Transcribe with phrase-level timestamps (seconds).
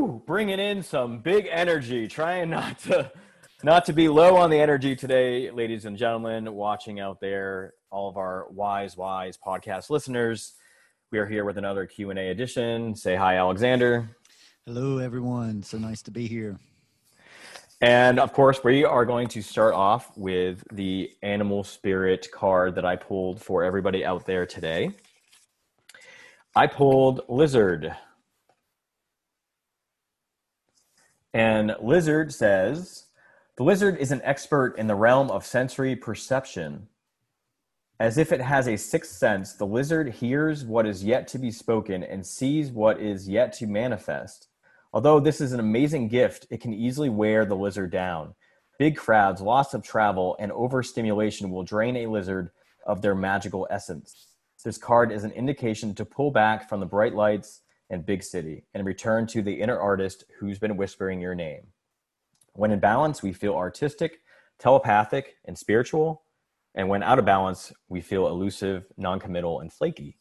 [0.00, 0.22] Woo!
[0.26, 3.12] Bringing in some big energy, trying not to
[3.62, 8.08] not to be low on the energy today, ladies and gentlemen, watching out there, all
[8.08, 10.54] of our Wise, Whys podcast listeners.
[11.12, 12.94] We are here with another Q and A edition.
[12.96, 14.08] Say hi, Alexander.
[14.64, 15.62] Hello, everyone.
[15.62, 16.58] So nice to be here.
[17.82, 22.86] And of course, we are going to start off with the animal spirit card that
[22.86, 24.92] I pulled for everybody out there today.
[26.56, 27.94] I pulled lizard.
[31.32, 33.06] And lizard says,
[33.56, 36.88] the lizard is an expert in the realm of sensory perception.
[38.00, 41.50] As if it has a sixth sense, the lizard hears what is yet to be
[41.50, 44.48] spoken and sees what is yet to manifest.
[44.92, 48.34] Although this is an amazing gift, it can easily wear the lizard down.
[48.78, 52.50] Big crowds, loss of travel, and overstimulation will drain a lizard
[52.86, 54.28] of their magical essence.
[54.64, 58.64] This card is an indication to pull back from the bright lights and big city
[58.72, 61.66] and return to the inner artist who's been whispering your name.
[62.54, 64.20] When in balance, we feel artistic,
[64.58, 66.22] telepathic, and spiritual.
[66.74, 70.18] And when out of balance, we feel elusive, non-committal, and flaky.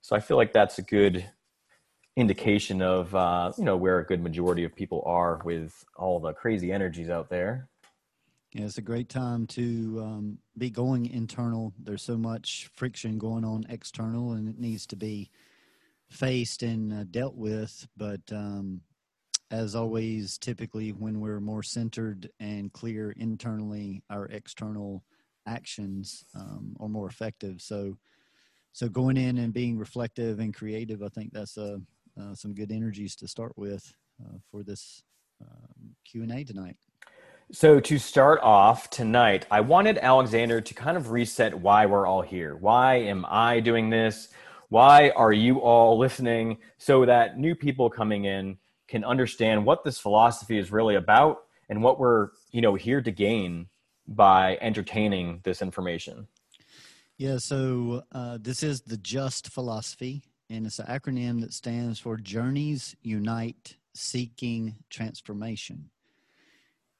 [0.00, 1.28] So I feel like that's a good
[2.16, 6.32] indication of uh, you know where a good majority of people are with all the
[6.32, 7.68] crazy energies out there.
[8.52, 11.72] Yeah, it's a great time to um, be going internal.
[11.78, 15.30] There's so much friction going on external, and it needs to be
[16.12, 17.86] faced and uh, dealt with.
[17.96, 18.80] But um,
[19.50, 25.04] as always, typically when we're more centered and clear internally, our external
[25.46, 27.60] actions um, are more effective.
[27.60, 27.98] So,
[28.72, 31.78] so going in and being reflective and creative, I think that's uh,
[32.20, 35.02] uh, some good energies to start with uh, for this
[35.40, 36.76] um, Q and A tonight.
[37.50, 42.22] So to start off tonight, I wanted Alexander to kind of reset why we're all
[42.22, 42.56] here.
[42.56, 44.28] Why am I doing this?
[44.72, 46.56] Why are you all listening?
[46.78, 48.56] So that new people coming in
[48.88, 53.10] can understand what this philosophy is really about and what we're you know here to
[53.10, 53.66] gain
[54.08, 56.26] by entertaining this information
[57.16, 62.16] yeah so uh, this is the just philosophy and it's an acronym that stands for
[62.16, 65.88] journeys unite seeking transformation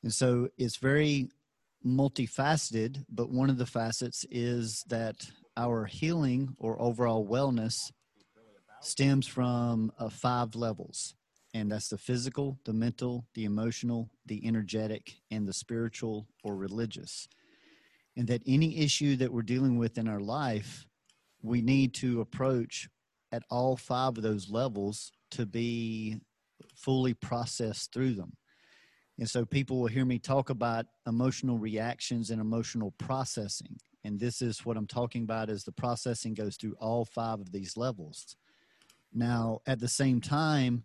[0.03, 1.29] and so it's very
[1.85, 5.27] multifaceted but one of the facets is that
[5.57, 7.93] our healing or overall wellness
[8.81, 11.15] stems from uh, five levels
[11.55, 17.29] and that's the physical, the mental, the emotional, the energetic, and the spiritual or religious.
[18.17, 20.87] And that any issue that we're dealing with in our life,
[21.43, 22.89] we need to approach
[23.33, 26.21] at all five of those levels to be
[26.75, 28.33] fully processed through them.
[29.19, 33.77] And so people will hear me talk about emotional reactions and emotional processing.
[34.05, 37.53] And this is what I'm talking about is the processing goes through all five of
[37.53, 38.37] these levels.
[39.13, 40.85] Now, at the same time,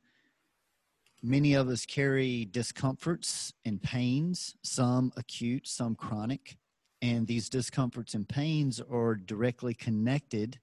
[1.23, 6.57] Many of us carry discomforts and pains, some acute, some chronic.
[7.01, 10.59] And these discomforts and pains are directly connected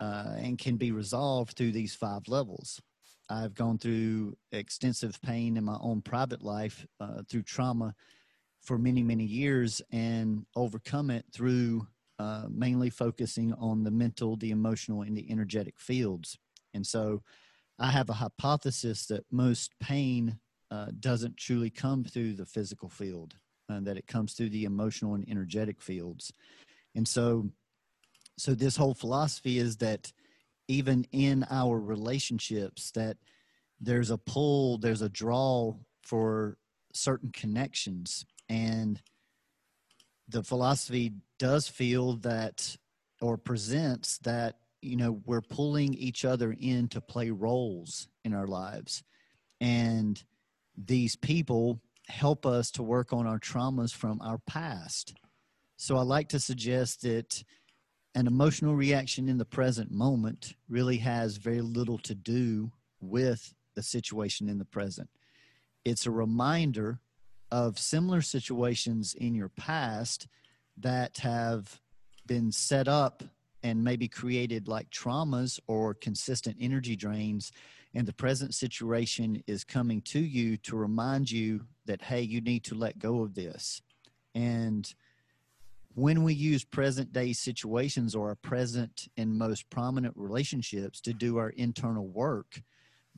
[0.00, 2.80] uh, and can be resolved through these five levels.
[3.30, 7.94] I've gone through extensive pain in my own private life uh, through trauma
[8.68, 11.86] for many, many years and overcome it through
[12.18, 16.36] uh, mainly focusing on the mental, the emotional, and the energetic fields.
[16.74, 17.22] And so
[17.78, 20.38] I have a hypothesis that most pain
[20.70, 23.36] uh, doesn't truly come through the physical field,
[23.70, 26.30] and that it comes through the emotional and energetic fields.
[26.94, 27.48] And so,
[28.36, 30.12] so this whole philosophy is that
[30.66, 33.16] even in our relationships, that
[33.80, 36.58] there's a pull, there's a draw for
[36.92, 39.00] certain connections, and
[40.28, 42.76] the philosophy does feel that
[43.20, 48.46] or presents that you know we're pulling each other in to play roles in our
[48.46, 49.02] lives.
[49.60, 50.22] And
[50.76, 55.14] these people help us to work on our traumas from our past.
[55.76, 57.42] So i like to suggest that
[58.14, 63.82] an emotional reaction in the present moment really has very little to do with the
[63.82, 65.08] situation in the present.
[65.84, 66.98] It's a reminder
[67.50, 70.26] of similar situations in your past
[70.76, 71.80] that have
[72.26, 73.22] been set up
[73.62, 77.50] and maybe created like traumas or consistent energy drains
[77.94, 82.64] and the present situation is coming to you to remind you that hey you need
[82.64, 83.80] to let go of this.
[84.34, 84.92] And
[85.94, 91.38] when we use present day situations or our present and most prominent relationships to do
[91.38, 92.62] our internal work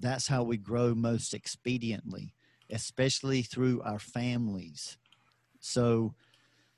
[0.00, 2.32] that's how we grow most expediently
[2.70, 4.96] especially through our families.
[5.60, 6.14] So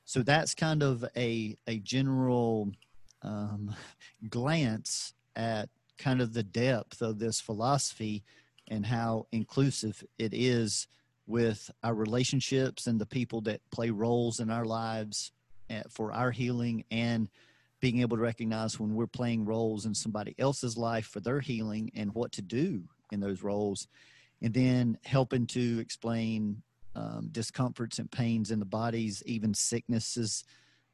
[0.04, 2.72] so that's kind of a a general
[3.22, 3.74] um,
[4.28, 5.68] glance at
[5.98, 8.24] kind of the depth of this philosophy
[8.68, 10.88] and how inclusive it is
[11.26, 15.32] with our relationships and the people that play roles in our lives
[15.70, 17.28] eh, for our healing and
[17.80, 21.90] being able to recognize when we're playing roles in somebody else's life for their healing
[21.94, 23.88] and what to do in those roles
[24.42, 26.62] and then helping to explain
[26.94, 30.44] um, discomforts and pains in the bodies even sicknesses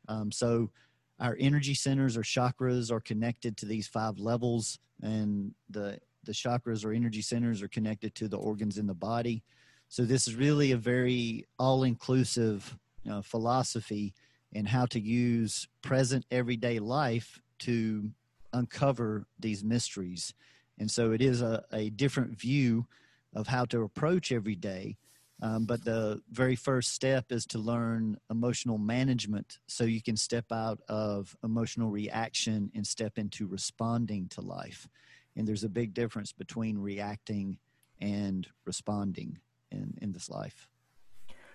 [0.08, 0.70] um, so
[1.18, 6.84] our energy centers or chakras are connected to these five levels and the the chakras
[6.84, 9.42] or energy centers are connected to the organs in the body
[9.88, 14.14] so this is really a very all-inclusive you know, philosophy
[14.52, 18.10] in how to use present everyday life to
[18.52, 20.34] uncover these mysteries.
[20.78, 22.86] And so it is a, a different view
[23.34, 24.96] of how to approach every day.
[25.40, 30.46] Um, but the very first step is to learn emotional management so you can step
[30.50, 34.88] out of emotional reaction and step into responding to life.
[35.36, 37.58] And there's a big difference between reacting
[38.00, 39.38] and responding
[39.70, 40.68] in, in this life.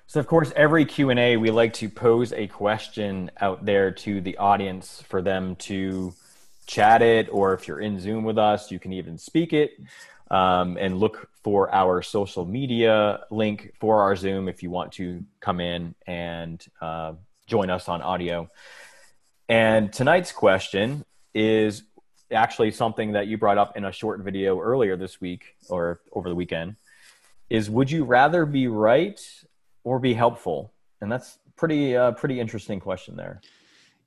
[0.07, 3.91] So of course, every Q and A, we like to pose a question out there
[3.91, 6.13] to the audience for them to
[6.65, 9.71] chat it, or if you're in Zoom with us, you can even speak it.
[10.31, 15.23] Um, and look for our social media link for our Zoom if you want to
[15.41, 17.13] come in and uh,
[17.45, 18.49] join us on audio.
[19.49, 21.83] And tonight's question is
[22.31, 26.29] actually something that you brought up in a short video earlier this week or over
[26.29, 26.77] the weekend
[27.49, 29.21] is would you rather be right
[29.83, 30.73] or be helpful?
[31.01, 33.41] And that's pretty uh, pretty interesting question there.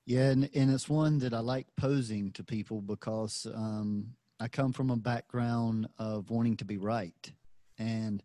[0.07, 4.07] Yeah, and, and it's one that I like posing to people because um,
[4.39, 7.33] I come from a background of wanting to be right,
[7.79, 8.23] and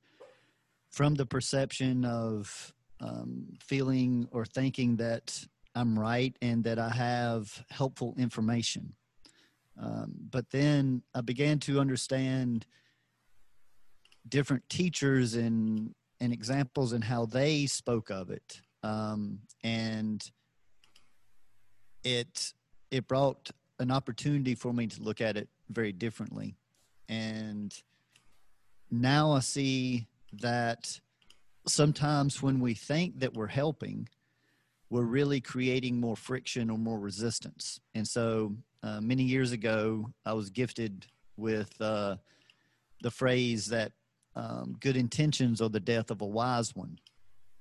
[0.89, 7.63] from the perception of um, feeling or thinking that I'm right and that I have
[7.69, 8.93] helpful information.
[9.81, 12.65] Um, but then I began to understand
[14.27, 20.29] different teachers and and examples and how they spoke of it um, and
[22.03, 22.53] it
[22.91, 23.49] it brought
[23.79, 26.56] an opportunity for me to look at it very differently
[27.09, 27.81] and
[28.89, 31.00] now i see that
[31.68, 34.07] sometimes when we think that we're helping
[34.89, 40.33] we're really creating more friction or more resistance and so uh, many years ago i
[40.33, 41.06] was gifted
[41.38, 42.15] with uh,
[43.01, 43.91] the phrase that
[44.35, 46.97] um, good intentions are the death of a wise one.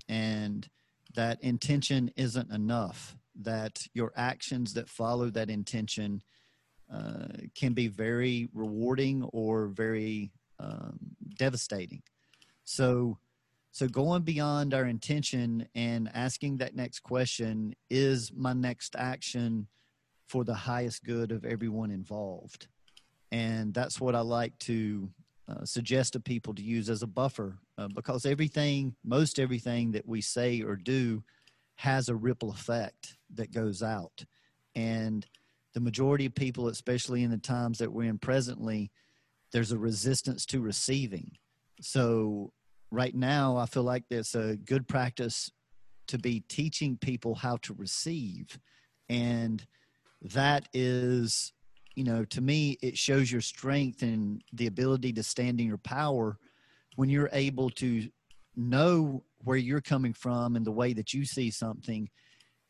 [0.09, 0.69] And
[1.15, 6.23] that intention isn't enough, that your actions that follow that intention
[6.93, 10.99] uh, can be very rewarding or very um,
[11.39, 12.03] devastating.
[12.65, 13.19] So,
[13.73, 19.69] so going beyond our intention and asking that next question is my next action
[20.29, 22.69] for the highest good of everyone involved?
[23.33, 25.09] And that's what I like to
[25.49, 30.07] uh, suggest to people to use as a buffer uh, because everything, most everything that
[30.07, 31.23] we say or do
[31.77, 34.25] has a ripple effect that goes out.
[34.75, 35.27] And
[35.75, 38.91] the majority of people, especially in the times that we're in presently,
[39.53, 41.33] there's a resistance to receiving.
[41.81, 42.53] So,
[42.91, 45.51] right now, I feel like it's a good practice
[46.09, 48.59] to be teaching people how to receive.
[49.09, 49.65] And
[50.23, 51.53] that is
[52.01, 55.79] you know, to me, it shows your strength and the ability to stand in your
[55.79, 56.39] power
[56.97, 58.09] when you're able to
[58.57, 62.09] know where you're coming from and the way that you see something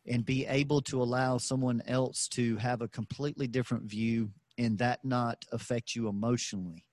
[0.06, 5.04] and be able to allow someone else to have a completely different view and that
[5.04, 6.84] not affect you emotionally.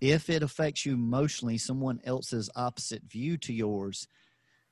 [0.00, 4.08] If it affects you emotionally, someone else's opposite view to yours,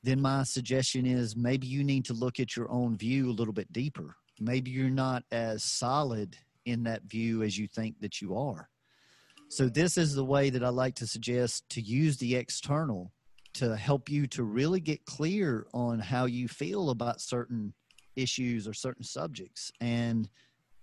[0.02, 3.52] then my suggestion is maybe you need to look at your own view a little
[3.52, 4.16] bit deeper.
[4.40, 8.68] Maybe you're not as solid in that view as you think that you are.
[9.49, 13.12] So, this is the way that I like to suggest to use the external
[13.54, 17.73] to help you to really get clear on how you feel about certain
[18.16, 19.73] issues or certain subjects.
[19.80, 20.28] And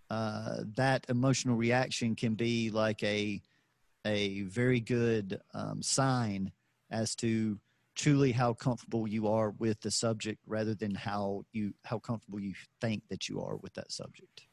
[0.10, 3.42] uh, that emotional reaction can be like a,
[4.06, 6.52] a very good um, sign
[6.92, 7.60] as to
[7.96, 12.54] truly how comfortable you are with the subject rather than how you how comfortable you
[12.80, 14.44] think that you are with that subject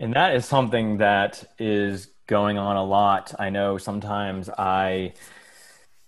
[0.00, 3.34] and that is something that is going on a lot.
[3.38, 5.12] I know sometimes I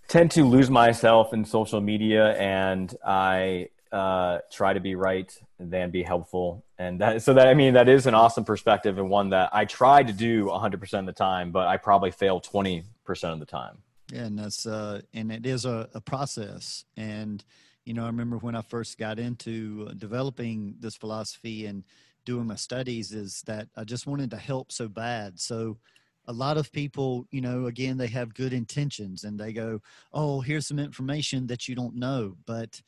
[0.08, 5.90] tend to lose myself in social media and I uh, try to be right than
[5.90, 6.64] be helpful.
[6.78, 9.64] And that, so that, I mean, that is an awesome perspective and one that I
[9.64, 12.84] try to do 100% of the time, but I probably fail 20%
[13.24, 13.78] of the time.
[14.10, 14.24] Yeah.
[14.24, 16.84] And that's, uh, and it is a, a process.
[16.96, 17.44] And,
[17.84, 21.84] you know, I remember when I first got into developing this philosophy and,
[22.24, 25.38] doing my studies is that I just wanted to help so bad.
[25.40, 25.78] So
[26.26, 29.80] a lot of people, you know, again, they have good intentions and they go,
[30.12, 32.82] "Oh, here's some information that you don't know," but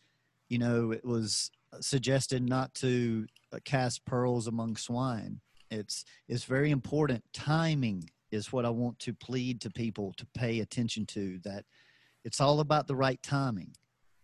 [0.48, 1.50] you know, it was
[1.80, 5.40] suggested not to uh, cast pearls among swine.
[5.70, 7.24] It's it's very important.
[7.32, 11.38] Timing is what I want to plead to people to pay attention to.
[11.44, 11.64] That
[12.24, 13.74] it's all about the right timing.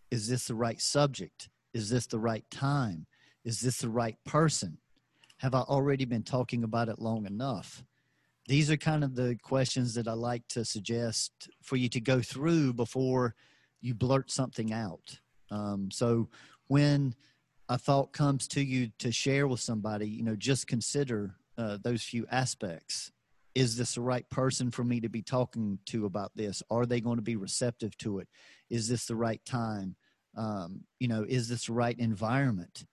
[0.09, 1.49] Is this the right subject?
[1.73, 3.07] Is this the right time?
[3.43, 4.77] Is this the right person?
[5.37, 7.83] Have I already been talking about it long enough?
[8.51, 12.21] These are kind of the questions that I like to suggest for you to go
[12.21, 13.33] through before
[13.79, 15.21] you blurt something out.
[15.49, 16.27] Um, so
[16.67, 17.15] when
[17.69, 22.03] a thought comes to you to share with somebody, you know, just consider uh, those
[22.03, 23.13] few aspects.
[23.55, 26.61] Is this the right person for me to be talking to about this?
[26.69, 28.27] Are they going to be receptive to it?
[28.69, 29.95] Is this the right time?
[30.35, 32.83] Um, you know, is this the right environment?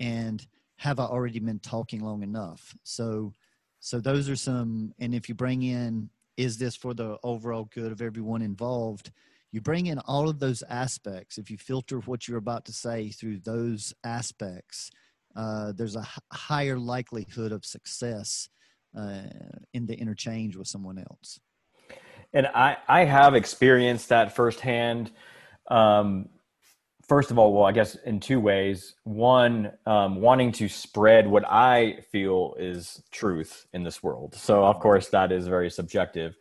[0.00, 2.74] And have I already been talking long enough?
[2.82, 3.34] So,
[3.82, 4.94] so those are some.
[4.98, 9.12] And if you bring in, is this for the overall good of everyone involved?
[9.52, 13.10] you bring in all of those aspects if you filter what you're about to say
[13.10, 14.90] through those aspects
[15.36, 18.48] uh, there's a h- higher likelihood of success
[18.98, 19.22] uh,
[19.72, 21.38] in the interchange with someone else
[22.32, 25.12] and i i have experienced that firsthand
[25.68, 26.28] um,
[27.12, 28.94] first of all well i guess in two ways.
[29.04, 34.34] One um, wanting to spread what i feel is truth in this world.
[34.34, 36.38] So of course that is very subjective.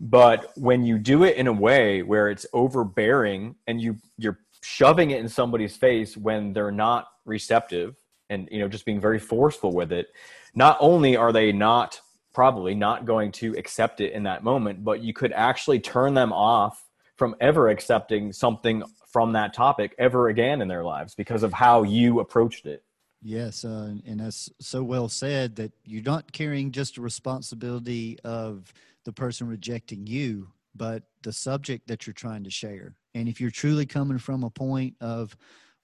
[0.00, 5.10] But when you do it in a way where it's overbearing and you you're shoving
[5.10, 7.94] it in somebody's face when they're not receptive
[8.30, 10.06] and you know just being very forceful with it,
[10.54, 12.00] not only are they not
[12.32, 16.32] probably not going to accept it in that moment, but you could actually turn them
[16.32, 16.82] off
[17.16, 18.82] from ever accepting something
[19.14, 22.82] from that topic ever again in their lives because of how you approached it.
[23.22, 28.74] Yes, uh, and that's so well said that you're not carrying just a responsibility of
[29.04, 32.96] the person rejecting you, but the subject that you're trying to share.
[33.14, 35.36] And if you're truly coming from a point of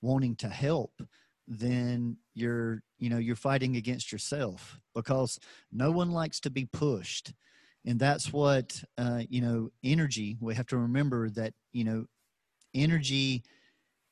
[0.03, 1.01] wanting to help,
[1.47, 5.39] then you're you know you're fighting against yourself because
[5.71, 7.33] no one likes to be pushed
[7.85, 12.05] and that's what uh, you know energy we have to remember that you know
[12.75, 13.43] energy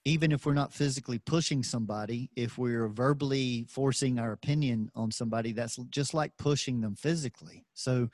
[0.04, 5.52] even if we're not physically pushing somebody if we're verbally forcing our opinion on somebody
[5.52, 8.08] that's just like pushing them physically so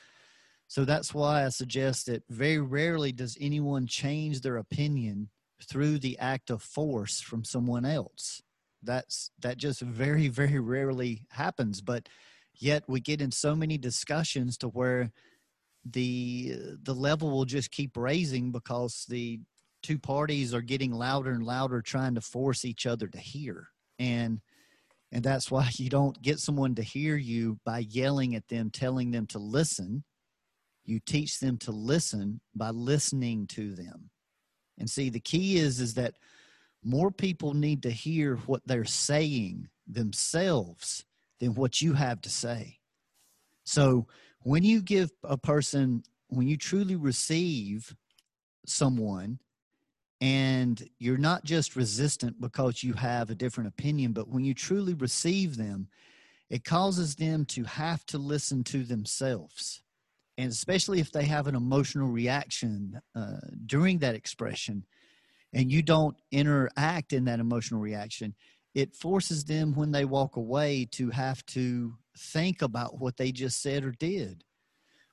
[0.66, 5.28] so that's why I suggest that very rarely does anyone change their opinion
[5.62, 8.42] through the act of force from someone else.
[8.82, 12.08] That's that just very very rarely happens, but
[12.54, 15.12] yet we get in so many discussions to where
[15.88, 19.40] the the level will just keep raising because the
[19.84, 23.68] two parties are getting louder and louder trying to force each other to hear.
[24.00, 24.40] And
[25.12, 29.12] and that's why you don't get someone to hear you by yelling at them telling
[29.12, 30.02] them to listen.
[30.84, 34.10] You teach them to listen by listening to them.
[34.78, 36.14] And see the key is is that
[36.82, 41.04] more people need to hear what they're saying themselves
[41.40, 42.78] than what you have to say.
[43.64, 44.06] So
[44.40, 47.94] when you give a person when you truly receive
[48.66, 49.38] someone
[50.20, 54.94] and you're not just resistant because you have a different opinion but when you truly
[54.94, 55.88] receive them
[56.50, 59.82] it causes them to have to listen to themselves.
[60.36, 64.84] And especially if they have an emotional reaction uh, during that expression
[65.52, 68.34] and you don't interact in that emotional reaction
[68.74, 73.62] it forces them when they walk away to have to think about what they just
[73.62, 74.42] said or did.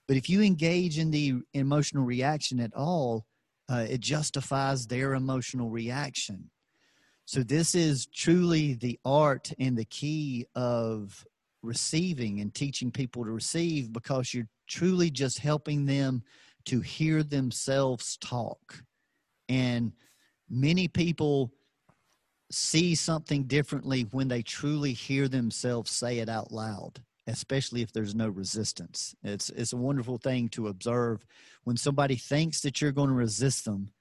[0.07, 3.27] But if you engage in the emotional reaction at all
[3.71, 6.49] uh, it justifies their emotional reaction
[7.25, 11.25] so this is truly the art and the key of
[11.63, 16.23] receiving and teaching people to receive because you're truly just helping them
[16.65, 18.83] to hear themselves talk.
[19.49, 19.93] And
[20.49, 21.53] many people
[22.51, 28.15] see something differently when they truly hear themselves say it out loud especially if there's
[28.15, 29.15] no resistance.
[29.23, 31.25] It's it's a wonderful thing to observe
[31.63, 33.91] when somebody thinks that you're going to resist them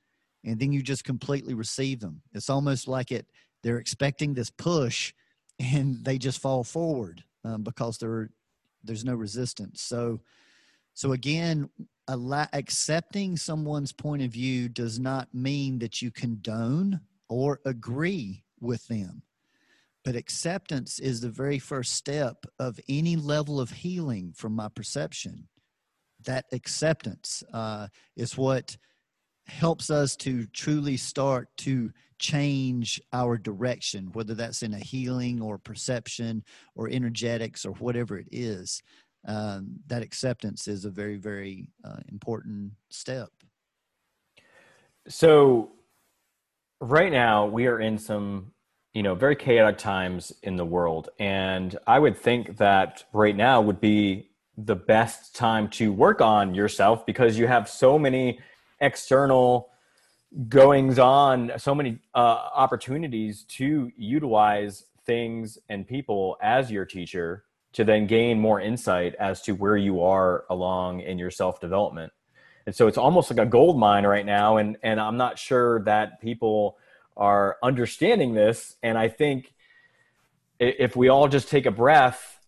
[0.45, 2.23] and then you just completely receive them.
[2.33, 3.27] It's almost like it
[3.63, 5.13] they're expecting this push
[5.59, 8.31] and they just fall forward um, because there
[8.83, 9.83] there's no resistance.
[9.83, 10.21] So
[10.95, 11.69] so again,
[12.53, 19.23] accepting someone's point of view does not mean that you condone or agree with them.
[20.11, 25.47] But acceptance is the very first step of any level of healing from my perception.
[26.25, 27.87] That acceptance uh,
[28.17, 28.77] is what
[29.47, 35.59] helps us to truly start to change our direction, whether that's in a healing or
[35.59, 36.43] perception
[36.75, 38.83] or energetics or whatever it is
[39.29, 43.29] um, that acceptance is a very very uh, important step
[45.07, 45.71] so
[46.81, 48.51] right now we are in some
[48.93, 51.11] you know very chaotic times in the world.
[51.19, 56.55] And i would think that right now would be the best time to work on
[56.55, 58.41] yourself because you have so many
[58.81, 59.71] external
[60.49, 67.85] goings on so many uh, opportunities to utilize things and people as your teacher to
[67.85, 72.13] then gain more insight as to where you are along in your self development
[72.67, 74.59] and so it's almost like a gold mine right now.
[74.59, 76.79] And and i'm not sure that people
[77.17, 79.53] are understanding this and i think
[80.59, 82.39] if we all just take a breath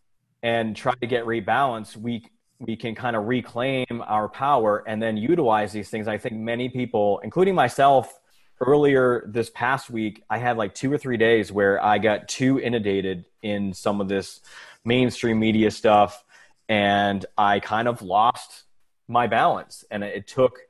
[0.43, 2.25] and try to get rebalanced we
[2.63, 6.07] we can kind of reclaim our power and then utilize these things.
[6.07, 8.21] I think many people, including myself,
[8.61, 12.61] earlier this past week, I had like two or three days where I got too
[12.61, 14.41] inundated in some of this
[14.85, 16.25] mainstream media stuff
[16.69, 18.63] and I kind of lost
[19.09, 19.85] my balance.
[19.91, 20.61] And it took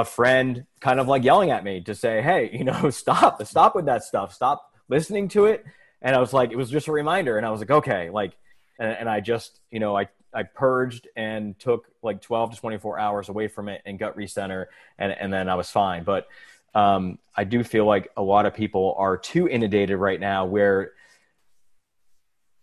[0.00, 3.74] a friend kind of like yelling at me to say, Hey, you know, stop, stop
[3.74, 5.64] with that stuff, stop listening to it.
[6.00, 7.36] And I was like, it was just a reminder.
[7.36, 8.34] And I was like, okay, like,
[8.78, 12.98] and, and I just, you know, I I purged and took like 12 to 24
[12.98, 14.66] hours away from it and gut recenter,
[14.98, 16.04] and and then I was fine.
[16.04, 16.28] But
[16.74, 20.92] um, I do feel like a lot of people are too inundated right now, where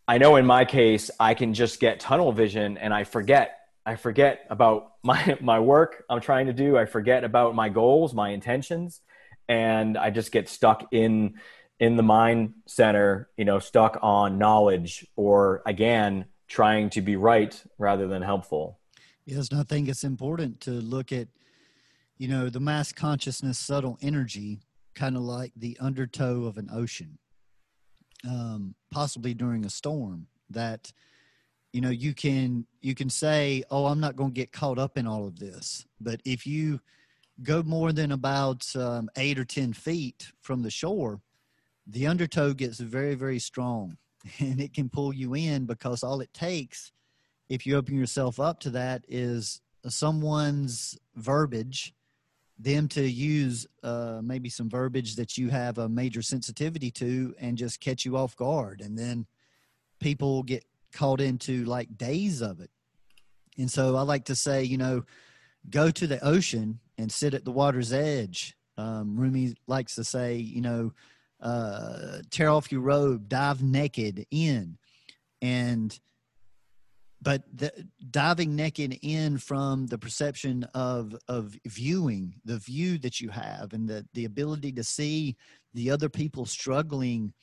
[0.07, 3.95] I know in my case I can just get tunnel vision and I forget I
[3.95, 6.77] forget about my my work I'm trying to do.
[6.77, 9.01] I forget about my goals, my intentions,
[9.47, 11.35] and I just get stuck in
[11.79, 17.61] in the mind center, you know, stuck on knowledge or again trying to be right
[17.77, 18.79] rather than helpful.
[19.25, 21.27] Yes, I think it's important to look at,
[22.17, 24.59] you know, the mass consciousness, subtle energy,
[24.93, 27.17] kind of like the undertow of an ocean,
[28.23, 30.27] um, possibly during a storm.
[30.51, 30.93] That,
[31.75, 34.97] you know, you can you can say, "Oh, I'm not going to get caught up
[34.97, 36.79] in all of this," but if you
[37.43, 41.19] go more than about um, eight or ten feet from the shore,
[41.85, 43.97] the undertow gets very, very strong
[44.39, 46.93] and it can pull you in because all it takes
[47.49, 51.93] if you open yourself up to that is someone's verbiage
[52.57, 57.57] them to use uh, maybe some verbiage that you have a major sensitivity to and
[57.57, 58.79] just catch you off guard.
[58.79, 59.25] And then
[59.99, 60.63] people get
[60.95, 62.71] caught into like days of it.
[63.57, 65.03] And so i like to say you know
[65.69, 68.55] go to the ocean and sit at the water's edge.
[68.77, 70.93] Um, Rumi likes to say you know
[71.41, 74.77] uh, tear off your robe, dive naked in,
[75.41, 75.97] and
[77.21, 77.71] but the,
[78.11, 83.89] diving naked in from the perception of of viewing the view that you have and
[83.89, 85.35] the the ability to see
[85.73, 87.33] the other people struggling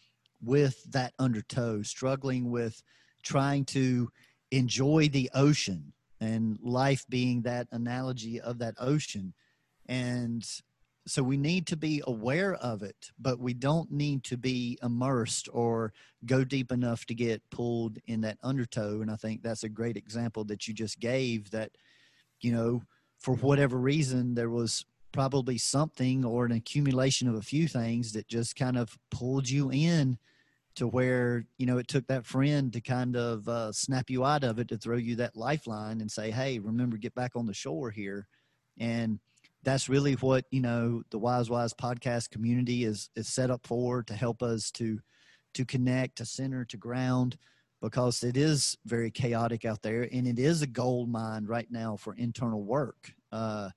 [0.41, 2.83] with that undertow struggling with
[3.23, 4.11] trying to
[4.51, 9.35] enjoy the ocean and life being that analogy of that ocean.
[9.87, 10.47] And
[11.07, 15.49] so we need to be aware of it but we don't need to be immersed
[15.53, 15.93] or
[16.27, 19.01] go deep enough to get pulled in that undertow.
[19.01, 21.73] And i think that's a great example that you just gave that
[22.41, 22.83] you know
[23.19, 28.29] for whatever reason there was probably something or an accumulation of a few things that
[28.29, 30.19] just kind of pulled you in
[30.77, 34.45] to where you know it took that friend to kind of uh, snap you out
[34.45, 37.55] of it to throw you that lifeline and say hey remember get back on the
[37.55, 38.27] shore here.
[38.79, 39.21] And
[39.63, 44.03] that's really what you know the Wise Whys podcast community is is set up for
[44.05, 45.01] to help us to
[45.55, 47.37] to connect to center to ground
[47.83, 51.97] because it is very chaotic out there and it is a gold mine right now
[51.97, 53.13] for internal work.
[53.31, 53.71] Uh,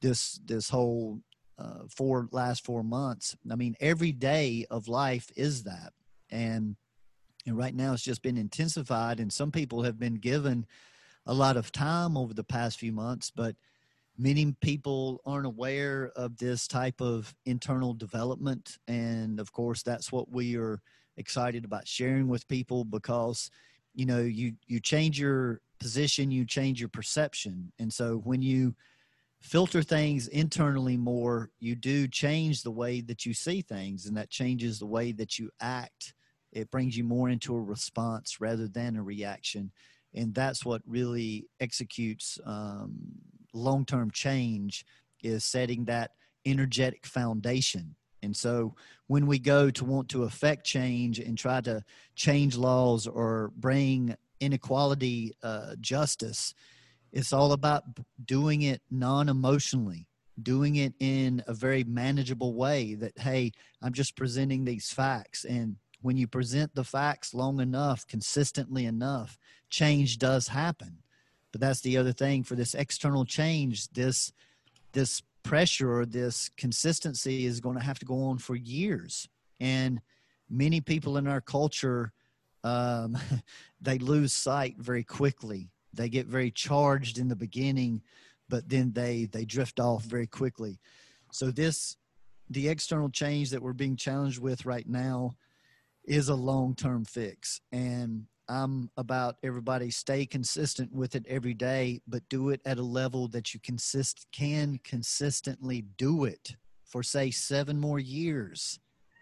[0.00, 1.20] this this whole
[1.58, 5.92] uh, four last four months i mean every day of life is that
[6.34, 6.76] and
[7.46, 10.66] and right now it's just been intensified and some people have been given
[11.26, 13.56] a lot of time over the past few months but
[14.16, 18.78] many people aren't aware of this type of internal development.
[18.86, 20.80] And of course that's what we are
[21.16, 23.50] excited about sharing with people because
[23.94, 27.72] you know you you change your position you change your perception.
[27.78, 28.74] And so when you
[29.40, 34.30] filter things internally more you do change the way that you see things and that
[34.30, 36.14] changes the way that you act
[36.54, 39.70] it brings you more into a response rather than a reaction
[40.14, 42.94] and that's what really executes um,
[43.52, 44.86] long term change
[45.22, 46.12] is setting that
[46.46, 47.94] energetic foundation.
[48.22, 48.74] And so
[49.06, 51.82] when we go to want to affect change and try to
[52.14, 56.54] change laws or bring inequality uh, justice,
[57.12, 57.84] it's all about
[58.24, 60.06] doing it non emotionally,
[60.42, 65.44] doing it in a very manageable way that, hey, I'm just presenting these facts.
[65.44, 69.38] And when you present the facts long enough, consistently enough,
[69.70, 70.98] change does happen.
[71.50, 74.30] But that's the other thing for this external change, this
[74.92, 79.30] this pressure or this consistency is going to have to go on for years.
[79.60, 80.02] And
[80.50, 82.12] many people in our culture
[82.64, 83.16] um,
[83.80, 85.70] they lose sight very quickly.
[85.94, 88.02] They get very charged in the beginning,
[88.50, 90.80] but then they they drift off very quickly.
[91.32, 91.96] So this
[92.50, 95.36] the external change that we're being challenged with right now
[96.04, 102.28] is a long-term fix and I'm about everybody stay consistent with it every day, but
[102.28, 107.80] do it at a level that you consist can consistently do it for say seven
[107.80, 108.78] more years.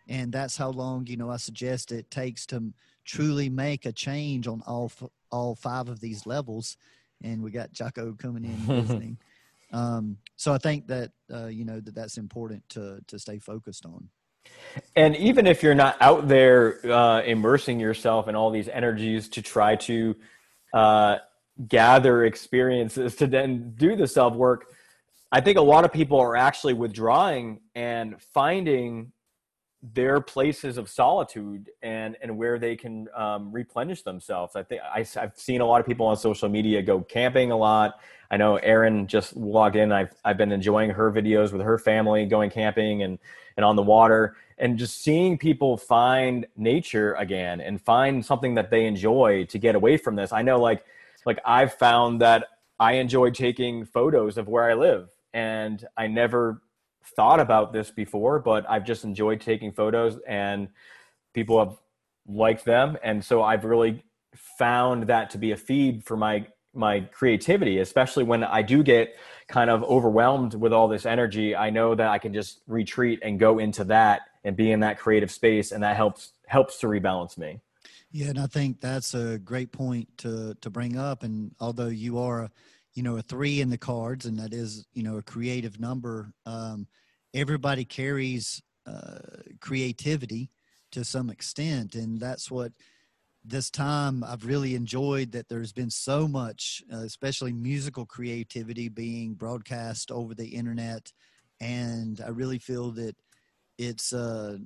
[0.09, 2.73] And that's how long, you know, I suggest it takes to
[3.05, 4.91] truly make a change on all,
[5.31, 6.77] all five of these levels.
[7.23, 9.19] And we got Jocko coming in listening.
[9.73, 13.87] Um, so I think that, uh, you know, that that's important to, to stay focused
[13.87, 14.09] on.
[14.97, 19.43] And even if you're not out there uh, immersing yourself in all these energies to
[19.43, 20.17] try to
[20.73, 21.17] uh,
[21.69, 24.67] gather experiences to then do the self work,
[25.31, 29.13] I think a lot of people are actually withdrawing and finding
[29.83, 34.55] their places of solitude and and where they can um, replenish themselves.
[34.55, 37.57] I think I, have seen a lot of people on social media go camping a
[37.57, 38.01] lot.
[38.31, 39.91] I know Erin just logged in.
[39.91, 43.19] I've I've been enjoying her videos with her family going camping and
[43.57, 48.71] and on the water and just seeing people find nature again and find something that
[48.71, 50.33] they enjoy to get away from this.
[50.33, 50.85] I know like
[51.27, 52.47] like I've found that
[52.79, 56.63] I enjoy taking photos of where I live and I never
[57.05, 60.69] thought about this before, but I've just enjoyed taking photos and
[61.35, 61.77] people have
[62.27, 62.97] liked them.
[63.03, 68.25] And so I've really found that to be a feed for my my creativity, especially
[68.25, 69.15] when I do get
[69.47, 71.55] kind of overwhelmed with all this energy.
[71.55, 74.99] I know that I can just retreat and go into that and be in that
[74.99, 77.61] creative space and that helps helps to rebalance me.
[78.11, 81.23] Yeah, and I think that's a great point to to bring up.
[81.23, 82.51] And although you are
[82.95, 86.33] you know a three in the cards and that is you know a creative number
[86.47, 86.87] um,
[87.35, 89.19] everybody carries uh,
[89.61, 90.51] creativity
[90.91, 92.73] to some extent and that's what
[93.45, 99.35] this time i've really enjoyed that there's been so much uh, especially musical creativity being
[99.35, 101.13] broadcast over the internet
[101.61, 103.17] and i really feel that
[103.79, 104.61] it's a,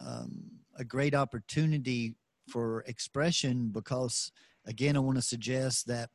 [0.00, 0.44] um,
[0.78, 2.14] a great opportunity
[2.48, 4.30] for expression because
[4.66, 6.08] again i want to suggest that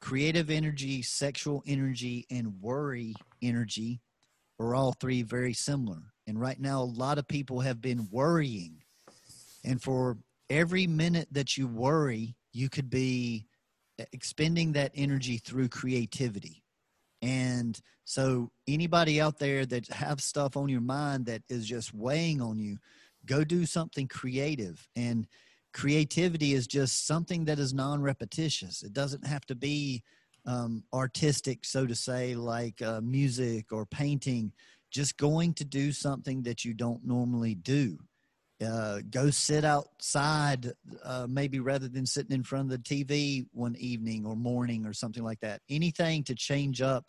[0.00, 4.00] creative energy, sexual energy, and worry energy
[4.60, 6.02] are all three very similar.
[6.26, 8.82] And right now, a lot of people have been worrying.
[9.64, 10.18] And for
[10.50, 13.46] every minute that you worry, you could be
[14.12, 16.62] expending that energy through creativity.
[17.20, 22.40] And so, anybody out there that have stuff on your mind that is just weighing
[22.40, 22.78] on you,
[23.26, 24.86] go do something creative.
[24.94, 25.26] And
[25.72, 28.82] creativity is just something that is non-repetitious.
[28.82, 30.02] It doesn't have to be
[30.46, 34.52] um, artistic so to say like uh, music or painting.
[34.90, 37.98] Just going to do something that you don't normally do.
[38.64, 40.72] Uh, go sit outside
[41.04, 44.92] uh, maybe rather than sitting in front of the tv one evening or morning or
[44.92, 45.60] something like that.
[45.70, 47.08] Anything to change up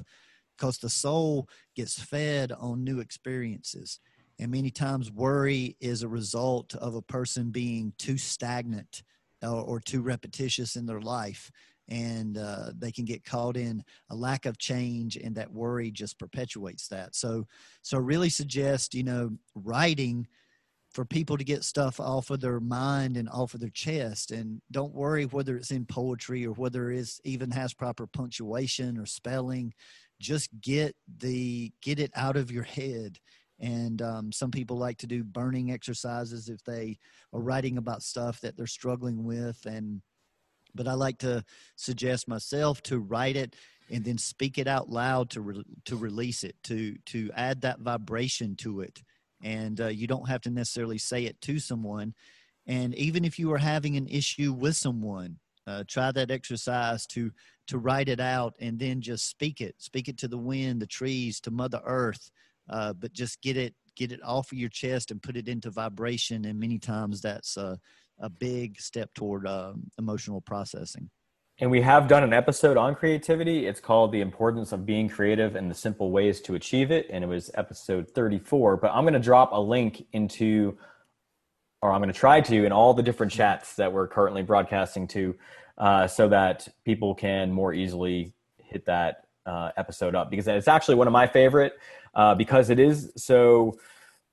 [0.55, 3.99] because the soul gets fed on new experiences
[4.39, 9.03] and many times, worry is a result of a person being too stagnant
[9.43, 11.51] or, or too repetitious in their life.
[11.89, 16.19] And uh, they can get caught in a lack of change, and that worry just
[16.19, 17.15] perpetuates that.
[17.15, 17.47] So,
[17.81, 20.27] so really suggest you know writing
[20.91, 24.61] for people to get stuff off of their mind and off of their chest and
[24.71, 29.71] don't worry whether it's in poetry or whether it even has proper punctuation or spelling
[30.19, 33.19] just get the get it out of your head
[33.59, 36.97] and um, some people like to do burning exercises if they
[37.33, 40.01] are writing about stuff that they're struggling with and
[40.75, 41.43] but i like to
[41.75, 43.55] suggest myself to write it
[43.91, 47.79] and then speak it out loud to re- to release it to to add that
[47.79, 49.01] vibration to it.
[49.41, 52.13] And uh, you don't have to necessarily say it to someone.
[52.67, 57.31] And even if you are having an issue with someone uh, try that exercise to
[57.67, 59.75] to write it out and then just speak it.
[59.77, 62.31] Speak it to the wind the trees to mother earth
[62.69, 65.69] uh, but just get it get it off of your chest and put it into
[65.69, 66.45] vibration.
[66.45, 67.77] And many times that's a,
[68.19, 71.09] a big step toward uh, emotional processing.
[71.59, 73.67] And we have done an episode on creativity.
[73.67, 77.07] It's called the importance of being creative and the simple ways to achieve it.
[77.09, 80.77] And it was episode 34 but i'm going to drop a link into
[81.81, 85.07] or i'm going to try to in all the different chats that we're currently broadcasting
[85.09, 85.35] to
[85.79, 90.29] uh, so that people can more easily hit that uh, episode up.
[90.29, 91.73] Because it's actually one of my favorite
[92.13, 93.77] uh, because it is so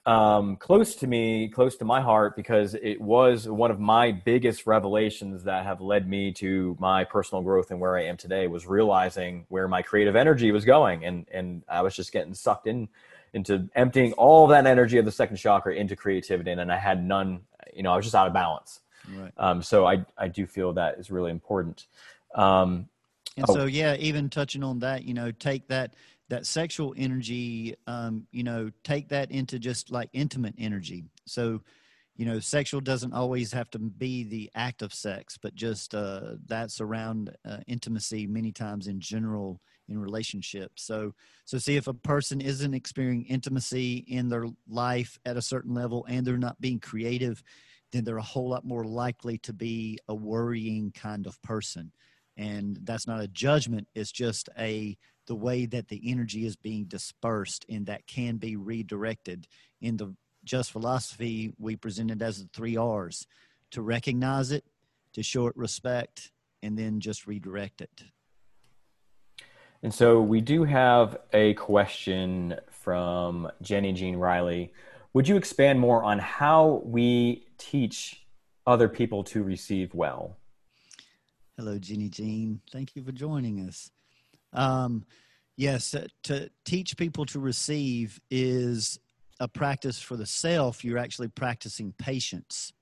[0.07, 4.67] um, close to me, close to my heart, because it was one of my biggest
[4.67, 8.47] revelations that have led me to my personal growth and where I am today.
[8.47, 12.69] Was realizing where my creative energy was going, and and I was just getting sucked
[12.69, 12.89] in
[13.33, 17.41] into emptying all that energy of the second chakra into creativity, and I had none.
[17.75, 18.81] You know, I was just out of balance.
[19.12, 19.33] Right.
[19.37, 21.87] Um, so I I do feel that is really important.
[22.37, 22.89] Um,
[23.37, 23.55] and oh.
[23.55, 25.95] so yeah, even touching on that, you know, take that
[26.29, 31.05] that sexual energy, um, you know, take that into just like intimate energy.
[31.27, 31.62] So,
[32.17, 36.37] you know, sexual doesn't always have to be the act of sex, but just uh,
[36.47, 40.83] that's around uh, intimacy many times in general in relationships.
[40.83, 45.75] So, so see if a person isn't experiencing intimacy in their life at a certain
[45.75, 47.43] level and they're not being creative,
[47.93, 51.93] then they're a whole lot more likely to be a worrying kind of person.
[52.37, 56.85] And that's not a judgment; it's just a the way that the energy is being
[56.85, 59.47] dispersed and that can be redirected.
[59.81, 63.27] In the just philosophy, we presented as the three R's
[63.73, 64.65] to recognize it,
[65.12, 66.31] to show it respect,
[66.62, 68.05] and then just redirect it.
[69.83, 74.73] And so we do have a question from Jenny Jean Riley.
[75.12, 78.27] Would you expand more on how we teach
[78.67, 80.37] other people to receive well?
[81.57, 82.61] Hello, Jenny Jean.
[82.71, 83.91] Thank you for joining us.
[84.57, 85.05] Um,
[85.57, 88.99] yes, uh, to teach people to receive is
[89.38, 90.85] a practice for the self.
[90.85, 92.73] You're actually practicing patience.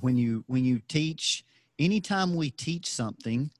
[0.00, 1.44] When you when you teach,
[1.78, 3.50] anytime we teach something,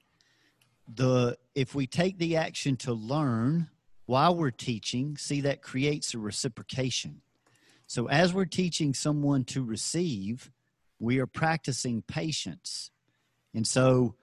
[0.87, 3.69] the if we take the action to learn
[4.05, 7.21] while we're teaching, see that creates a reciprocation.
[7.87, 10.51] So as we're teaching someone to receive,
[10.99, 12.91] we are practicing patience.
[13.53, 14.15] And so,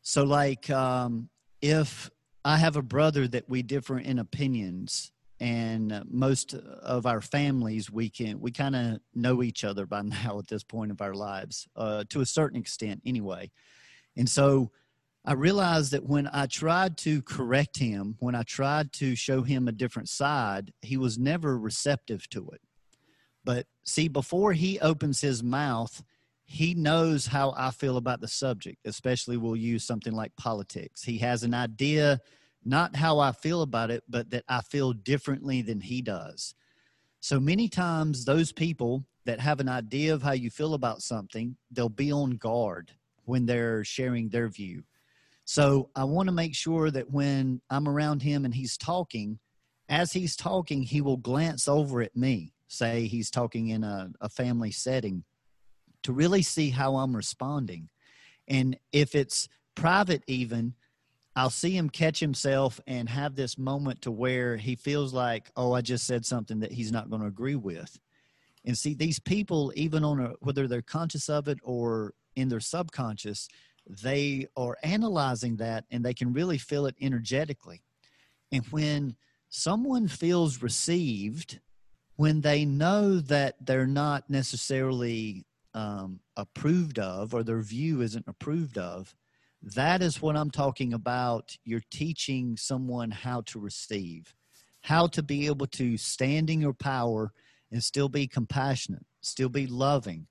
[0.00, 1.28] so like um,
[1.60, 2.10] if
[2.44, 8.10] I have a brother that we differ in opinions, and most of our families we
[8.10, 11.66] can we kind of know each other by now at this point of our lives,
[11.76, 13.50] uh, to a certain extent, anyway.
[14.16, 14.70] And so,
[15.26, 19.66] I realized that when I tried to correct him, when I tried to show him
[19.66, 22.60] a different side, he was never receptive to it.
[23.42, 26.02] But see, before he opens his mouth,
[26.54, 31.02] he knows how I feel about the subject, especially we'll use something like politics.
[31.02, 32.20] He has an idea,
[32.64, 36.54] not how I feel about it, but that I feel differently than he does.
[37.18, 41.56] So many times, those people that have an idea of how you feel about something,
[41.72, 42.92] they'll be on guard
[43.24, 44.84] when they're sharing their view.
[45.44, 49.40] So I want to make sure that when I'm around him and he's talking,
[49.88, 54.28] as he's talking, he will glance over at me, say he's talking in a, a
[54.28, 55.24] family setting
[56.04, 57.88] to really see how I'm responding.
[58.48, 60.74] And if it's private, even,
[61.36, 65.72] I'll see him catch himself and have this moment to where he feels like, oh,
[65.72, 67.98] I just said something that he's not going to agree with.
[68.64, 72.60] And see, these people, even on a, whether they're conscious of it or in their
[72.60, 73.48] subconscious,
[73.86, 77.82] they are analyzing that and they can really feel it energetically.
[78.52, 79.16] And when
[79.48, 81.60] someone feels received,
[82.16, 88.78] when they know that they're not necessarily um, approved of or their view isn't approved
[88.78, 89.14] of,
[89.62, 91.56] that is what I'm talking about.
[91.64, 94.34] You're teaching someone how to receive,
[94.82, 97.32] how to be able to stand in your power
[97.72, 100.26] and still be compassionate, still be loving,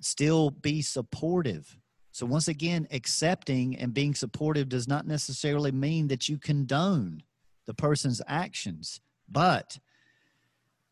[0.00, 1.76] still be supportive.
[2.12, 7.22] So, once again, accepting and being supportive does not necessarily mean that you condone
[7.66, 9.78] the person's actions, but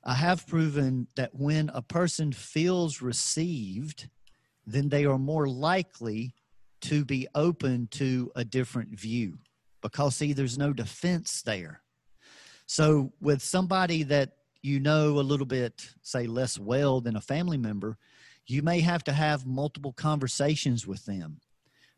[0.05, 4.09] I have proven that when a person feels received,
[4.67, 6.35] then they are more likely
[6.83, 9.39] to be open to a different view
[9.81, 11.83] because, see, there's no defense there.
[12.67, 17.59] So, with somebody that you know a little bit, say, less well than a family
[17.59, 17.99] member,
[18.47, 21.41] you may have to have multiple conversations with them.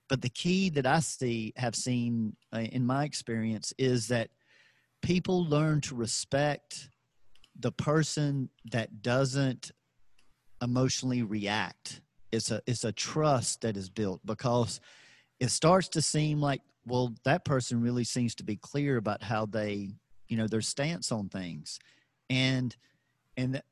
[0.09, 4.31] But the key that I see, have seen uh, in my experience, is that
[5.03, 6.90] people learn to respect
[7.59, 9.73] the person that doesn't
[10.62, 12.01] emotionally react
[12.33, 14.81] it's a it's a trust that is built because
[15.40, 19.47] it starts to seem like well that person really seems to be clear about how
[19.47, 19.90] they
[20.29, 21.79] you know their stance on things.
[22.31, 22.75] And
[23.37, 23.62] and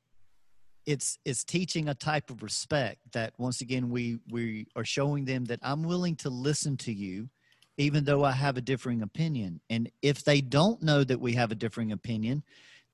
[0.86, 5.44] it's it's teaching a type of respect that once again we we are showing them
[5.46, 7.28] that I'm willing to listen to you
[7.76, 9.60] even though I have a differing opinion.
[9.68, 12.44] And if they don't know that we have a differing opinion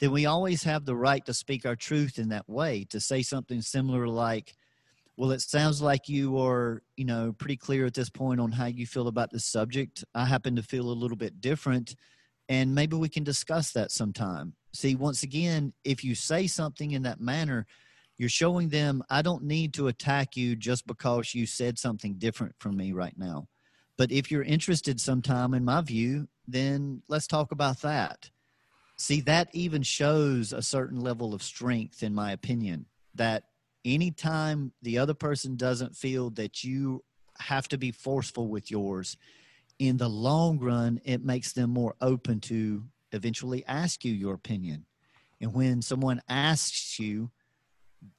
[0.01, 3.23] then we always have the right to speak our truth in that way to say
[3.23, 4.55] something similar like
[5.17, 8.67] well it sounds like you are you know pretty clear at this point on how
[8.67, 11.95] you feel about this subject i happen to feel a little bit different
[12.51, 14.55] and maybe we can discuss that sometime.
[14.75, 17.65] See, once again, if you say something in that manner,
[18.19, 22.57] you're showing them, I don't need to attack you just because you said something different
[22.59, 23.47] from me right now.
[23.97, 28.31] But if you're interested sometime in my view, then let's talk about that.
[29.01, 32.85] See, that even shows a certain level of strength, in my opinion,
[33.15, 33.45] that
[33.83, 37.03] anytime the other person doesn't feel that you
[37.39, 39.17] have to be forceful with yours,
[39.79, 44.85] in the long run, it makes them more open to eventually ask you your opinion.
[45.41, 47.31] And when someone asks you,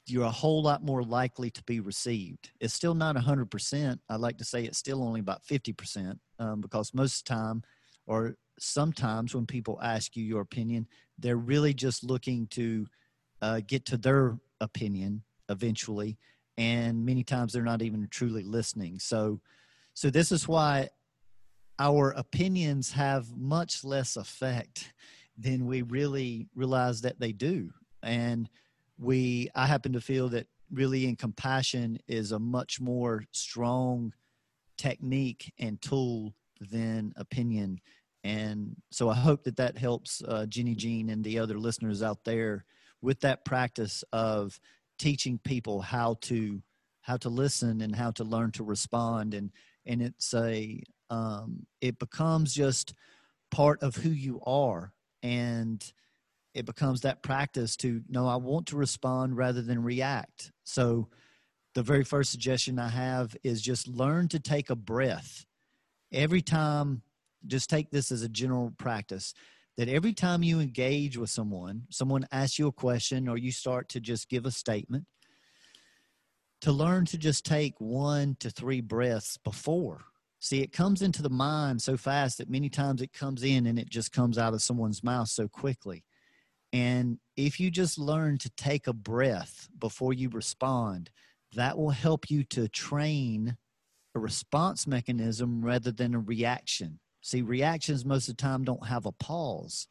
[0.07, 2.49] you're a whole lot more likely to be received.
[2.59, 3.99] It's still not 100%.
[4.09, 7.63] I like to say it's still only about 50% um, because most of the time,
[8.07, 12.87] or sometimes when people ask you your opinion, they're really just looking to
[13.41, 16.17] uh, get to their opinion eventually.
[16.57, 18.99] And many times they're not even truly listening.
[18.99, 19.41] So,
[19.93, 20.89] so this is why
[21.79, 24.93] our opinions have much less effect
[25.37, 27.71] than we really realize that they do.
[28.03, 28.47] And
[28.99, 34.13] we, I happen to feel that really in compassion is a much more strong
[34.77, 36.35] technique and tool
[36.69, 37.79] than opinion.
[38.23, 42.23] And so I hope that that helps uh, Jenny Jean and the other listeners out
[42.23, 42.65] there
[43.01, 44.59] with that practice of
[44.99, 46.61] teaching people how to
[47.01, 49.33] how to listen and how to learn to respond.
[49.33, 49.51] And
[49.85, 52.93] and it's a um, it becomes just
[53.49, 54.93] part of who you are.
[55.23, 55.83] And
[56.53, 60.51] it becomes that practice to know i want to respond rather than react.
[60.63, 61.09] So
[61.73, 65.45] the very first suggestion i have is just learn to take a breath.
[66.11, 67.01] Every time
[67.47, 69.33] just take this as a general practice
[69.77, 73.89] that every time you engage with someone someone asks you a question or you start
[73.89, 75.05] to just give a statement
[76.61, 80.05] to learn to just take one to three breaths before
[80.43, 83.77] See, it comes into the mind so fast that many times it comes in and
[83.77, 86.03] it just comes out of someone's mouth so quickly.
[86.73, 91.11] And if you just learn to take a breath before you respond,
[91.53, 93.55] that will help you to train
[94.15, 96.99] a response mechanism rather than a reaction.
[97.21, 99.87] See, reactions most of the time don't have a pause,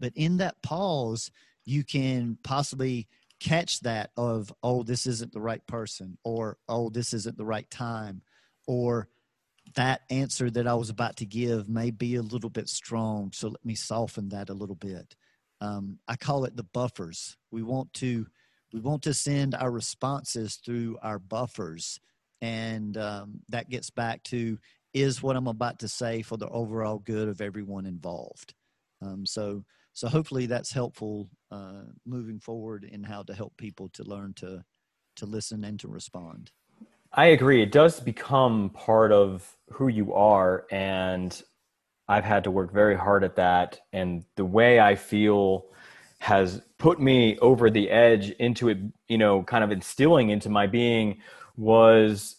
[0.00, 1.30] but in that pause,
[1.64, 3.08] you can possibly
[3.40, 7.70] catch that of, oh, this isn't the right person, or oh, this isn't the right
[7.70, 8.22] time,
[8.66, 9.08] or
[9.74, 13.48] that answer that I was about to give may be a little bit strong, so
[13.48, 15.14] let me soften that a little bit.
[15.60, 17.36] Um, I call it the buffers.
[17.50, 18.26] We want to
[18.72, 22.00] we want to send our responses through our buffers,
[22.40, 24.58] and um, that gets back to
[24.94, 28.54] is what I'm about to say for the overall good of everyone involved.
[29.02, 34.04] Um, so so hopefully that's helpful uh, moving forward in how to help people to
[34.04, 34.64] learn to
[35.16, 36.50] to listen and to respond.
[37.12, 37.62] I agree.
[37.62, 40.66] It does become part of who you are.
[40.70, 41.40] And
[42.08, 43.80] I've had to work very hard at that.
[43.92, 45.66] And the way I feel
[46.18, 48.78] has put me over the edge into it,
[49.08, 51.20] you know, kind of instilling into my being
[51.56, 52.36] was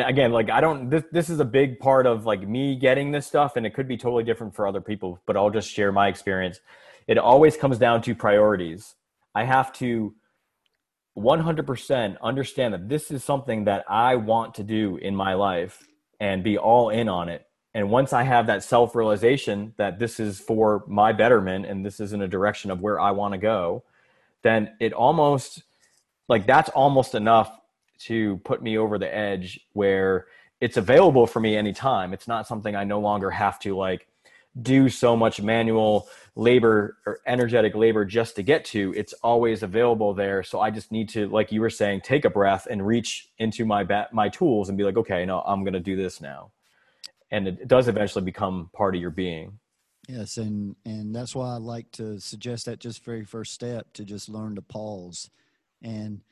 [0.00, 3.10] and again like i don't this, this is a big part of like me getting
[3.10, 5.90] this stuff and it could be totally different for other people but i'll just share
[5.90, 6.60] my experience
[7.06, 8.94] it always comes down to priorities
[9.34, 10.14] i have to
[11.16, 15.88] 100% understand that this is something that I want to do in my life
[16.20, 17.46] and be all in on it.
[17.74, 22.00] And once I have that self realization that this is for my betterment and this
[22.00, 23.84] is in a direction of where I want to go,
[24.42, 25.62] then it almost
[26.28, 27.50] like that's almost enough
[28.00, 30.26] to put me over the edge where
[30.60, 32.12] it's available for me anytime.
[32.12, 34.08] It's not something I no longer have to like
[34.60, 38.92] do so much manual labor or energetic labor just to get to.
[38.96, 40.42] It's always available there.
[40.42, 43.64] So i just need to like you were saying take a breath and reach into
[43.64, 46.52] my ba- my tools and be like okay no i'm going to do this now.
[47.30, 49.58] And it does eventually become part of your being.
[50.08, 54.04] Yes and and that's why i like to suggest that just very first step to
[54.04, 55.30] just learn to pause.
[55.82, 56.22] And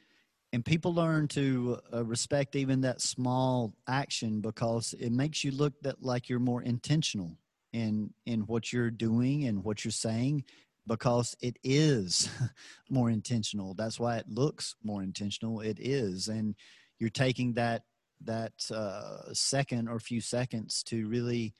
[0.55, 5.73] and people learn to uh, respect even that small action because it makes you look
[5.83, 7.37] that like you're more intentional
[7.73, 10.45] in in what you're doing and what you're saying
[10.87, 12.29] because it is
[12.89, 13.75] more intentional.
[13.75, 15.61] That's why it looks more intentional.
[15.61, 16.29] It is.
[16.29, 16.55] And
[17.01, 17.83] you're taking that
[18.23, 21.53] that uh, second or few seconds to really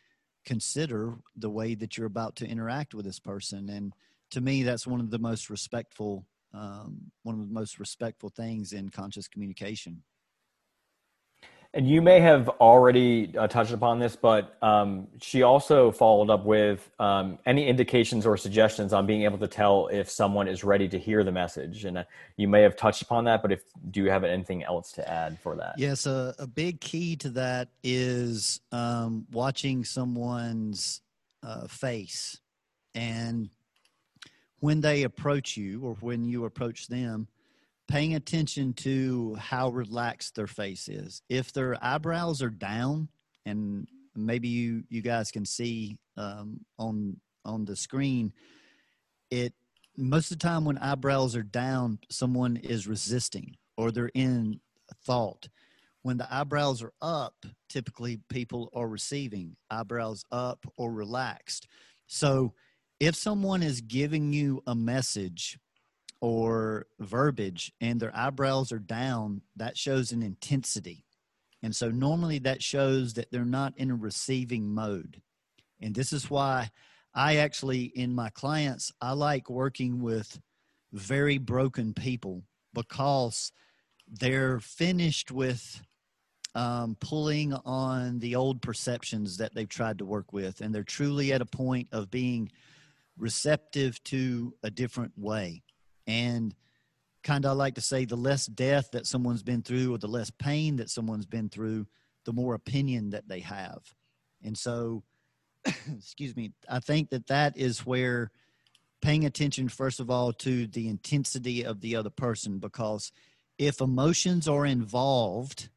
[0.47, 3.71] consider the way that you're about to interact with this person.
[3.71, 3.93] And
[4.31, 8.73] to me that's one of the most respectful um, one of the most respectful things
[8.73, 10.03] in conscious communication
[11.75, 16.45] and you may have already uh, touched upon this, but um, she also followed up
[16.45, 20.89] with um, any indications or suggestions on being able to tell if someone is ready
[20.89, 21.85] to hear the message.
[21.85, 22.05] And uh,
[22.37, 25.37] you may have touched upon that, but if do you have anything else to add
[25.41, 25.75] for that?
[25.77, 31.01] Yes, a big key to that is um, watching someone's
[31.43, 32.39] uh, face.
[32.95, 33.51] And
[34.65, 37.29] when they approach you or when you approach them,
[37.87, 41.21] paying attention to how relaxed their face is.
[41.29, 43.11] If their eyebrows are down,
[43.45, 43.87] and
[44.17, 48.33] maybe you you guys can see um, on on the screen,
[49.31, 49.53] it
[49.99, 54.61] most of the time when eyebrows are down, someone is resisting or they're in
[55.05, 55.47] thought.
[56.01, 61.69] When the eyebrows are up, typically people are receiving eyebrows up or relaxed.
[62.07, 62.55] So
[63.01, 65.59] if someone is giving you a message
[66.21, 71.05] or verbiage and their eyebrows are down, that shows an intensity.
[71.63, 75.21] And so normally that shows that they're not in a receiving mode.
[75.81, 76.71] And this is why
[77.15, 80.41] I actually, in my clients, I like working with
[80.93, 82.43] very broken people
[82.73, 83.53] because
[84.07, 85.83] they're finished with
[86.55, 90.61] um, pulling on the old perceptions that they've tried to work with.
[90.61, 92.51] And they're truly at a point of being
[93.19, 95.63] receptive to a different way.
[96.07, 96.55] And
[97.23, 100.09] kind of I like to say the less death that someone's been through or the
[100.09, 101.87] less pain that someone's been through,
[102.25, 103.83] the more opinion that they have.
[104.43, 105.03] And so
[105.97, 108.31] excuse me, I think that that is where
[109.01, 113.13] paying attention, first of all, to the intensity of the other person, because
[113.59, 115.69] if emotions are involved,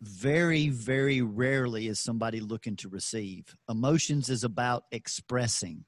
[0.00, 3.56] very, very rarely is somebody looking to receive.
[3.68, 5.84] Emotions is about expressing.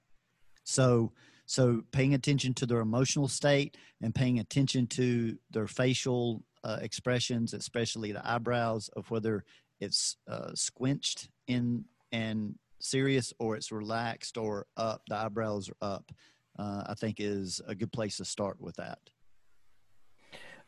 [0.69, 1.13] So,
[1.47, 7.55] so paying attention to their emotional state and paying attention to their facial uh, expressions,
[7.55, 9.45] especially the eyebrows, of whether
[9.81, 16.13] it's uh, squinched in and serious or it's relaxed or up, the eyebrows are up,
[16.59, 18.99] uh, I think is a good place to start with that.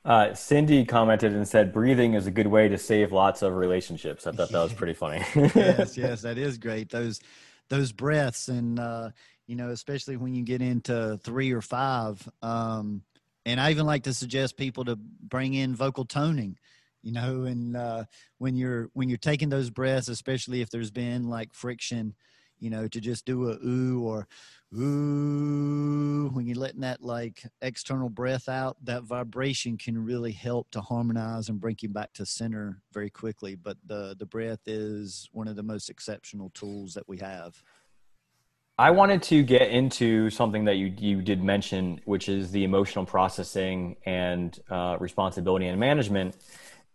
[0.03, 4.27] Uh, Cindy commented and said, "Breathing is a good way to save lots of relationships."
[4.27, 5.23] I thought that was pretty funny.
[5.35, 6.89] yes, yes, that is great.
[6.89, 7.21] Those
[7.71, 9.11] those breaths, and uh,
[9.51, 12.27] you know, especially when you get into three or five.
[12.41, 13.03] Um,
[13.45, 16.57] and I even like to suggest people to bring in vocal toning
[17.03, 18.05] you know and uh,
[18.39, 22.15] when you're when you're taking those breaths especially if there's been like friction
[22.59, 24.29] you know to just do a ooh or
[24.77, 30.81] ooh when you're letting that like external breath out that vibration can really help to
[30.81, 35.49] harmonize and bring you back to center very quickly but the the breath is one
[35.49, 37.63] of the most exceptional tools that we have
[38.81, 43.05] I wanted to get into something that you you did mention, which is the emotional
[43.05, 46.35] processing and uh, responsibility and management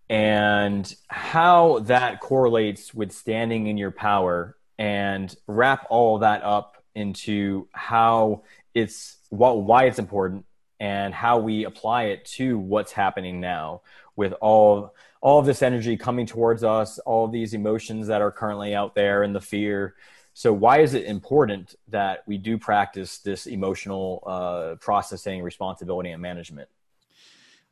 [0.09, 7.67] and how that correlates with standing in your power and wrap all that up into
[7.71, 8.41] how
[8.73, 10.43] it's what why it's important
[10.79, 13.83] and how we apply it to what's happening now
[14.15, 18.73] with all all of this energy coming towards us all these emotions that are currently
[18.73, 19.93] out there and the fear
[20.37, 26.21] so why is it important that we do practice this emotional uh, processing responsibility and
[26.21, 26.69] management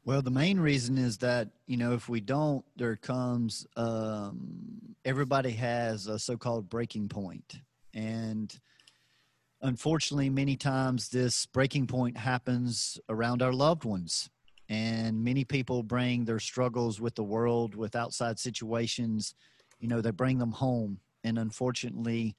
[0.05, 5.51] well, the main reason is that, you know, if we don't, there comes, um, everybody
[5.51, 7.61] has a so called breaking point.
[7.93, 8.53] And
[9.61, 14.29] unfortunately, many times this breaking point happens around our loved ones.
[14.67, 19.35] And many people bring their struggles with the world, with outside situations,
[19.79, 20.99] you know, they bring them home.
[21.23, 22.35] And unfortunately,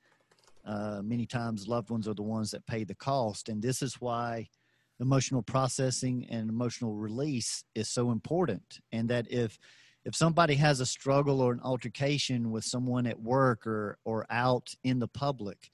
[0.64, 3.48] uh, many times loved ones are the ones that pay the cost.
[3.48, 4.48] And this is why
[5.00, 9.58] emotional processing and emotional release is so important and that if
[10.04, 14.72] if somebody has a struggle or an altercation with someone at work or or out
[14.84, 15.70] in the public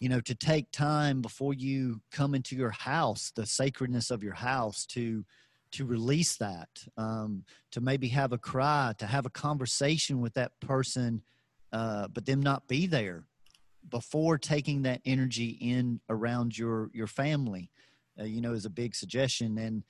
[0.00, 4.34] you know to take time before you come into your house the sacredness of your
[4.34, 5.24] house to
[5.70, 10.50] to release that um, to maybe have a cry to have a conversation with that
[10.60, 11.22] person
[11.72, 13.27] uh, but them not be there
[13.90, 17.70] before taking that energy in around your your family
[18.18, 19.58] uh, you know, is a big suggestion.
[19.58, 19.84] And,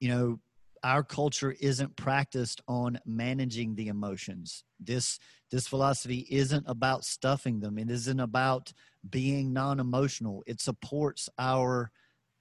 [0.00, 0.40] you know,
[0.84, 4.64] our culture isn't practiced on managing the emotions.
[4.80, 5.18] This
[5.50, 7.78] this philosophy isn't about stuffing them.
[7.78, 8.72] It isn't about
[9.08, 10.42] being non-emotional.
[10.46, 11.92] It supports our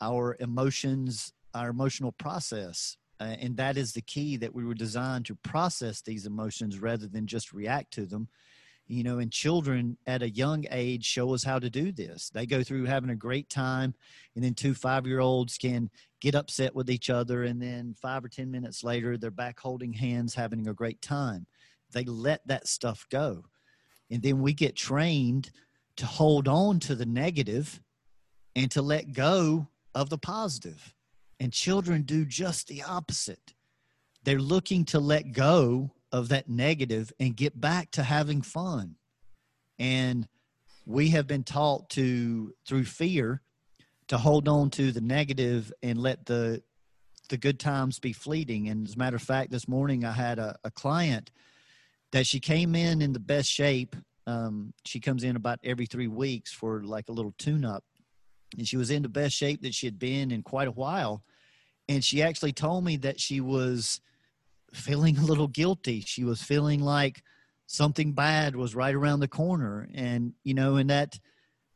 [0.02, 2.98] our emotions, our emotional process.
[3.20, 7.08] Uh, and that is the key that we were designed to process these emotions rather
[7.08, 8.28] than just react to them
[8.92, 12.30] you know, and children at a young age show us how to do this.
[12.30, 13.96] They go through having a great time,
[14.36, 15.90] and then two five year olds can
[16.20, 19.94] get upset with each other, and then five or 10 minutes later, they're back holding
[19.94, 21.48] hands, having a great time.
[21.94, 23.46] They let that stuff go.
[24.12, 25.52] And then we get trained
[25.96, 27.82] to hold on to the negative
[28.58, 30.94] and to let go of the positive.
[31.40, 33.54] And children do just the opposite.
[34.26, 38.96] They're looking to let go of that negative and get back to having fun.
[39.80, 40.28] And
[40.86, 43.42] we have been taught to through fear
[44.08, 46.62] to hold on to the negative and let the
[47.30, 48.68] the good times be fleeting.
[48.68, 51.32] And as a matter of fact, this morning I had a, a client
[52.12, 53.96] that she came in in the best shape.
[54.28, 57.86] Um, she comes in about every three weeks for like a little tune up.
[58.58, 61.24] And she was in the best shape that she had been in quite a while.
[61.88, 64.02] And she actually told me that she was
[64.74, 66.02] feeling a little guilty.
[66.02, 67.24] She was feeling like
[67.68, 69.88] something bad was right around the corner.
[69.94, 71.20] And, you know, and that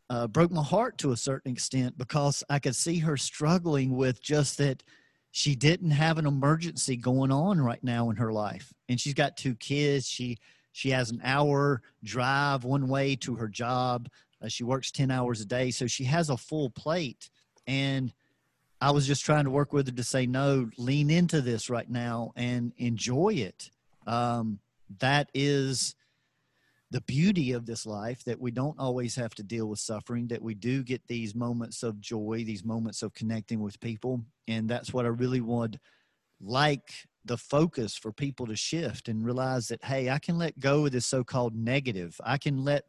[0.10, 4.22] uh, broke my heart to a certain extent because I could see her struggling with
[4.22, 4.84] just that
[5.32, 8.72] she didn't have an emergency going on right now in her life.
[8.88, 10.08] And she's got two kids.
[10.08, 10.38] She
[10.72, 14.10] she has an hour drive one way to her job.
[14.44, 15.72] Uh, she works 10 hours a day.
[15.72, 17.30] So she has a full plate.
[17.66, 18.14] And
[18.86, 21.90] i was just trying to work with her to say no lean into this right
[21.90, 23.70] now and enjoy it
[24.08, 24.60] um,
[25.00, 25.96] that is
[26.92, 30.42] the beauty of this life that we don't always have to deal with suffering, that
[30.42, 34.22] we do get these moments of joy, these moments of connecting with people.
[34.48, 35.80] And that's what I really would
[36.40, 36.92] like
[37.26, 40.92] the focus for people to shift and realize that, hey, I can let go of
[40.92, 42.22] this so called negative.
[42.24, 42.86] I can let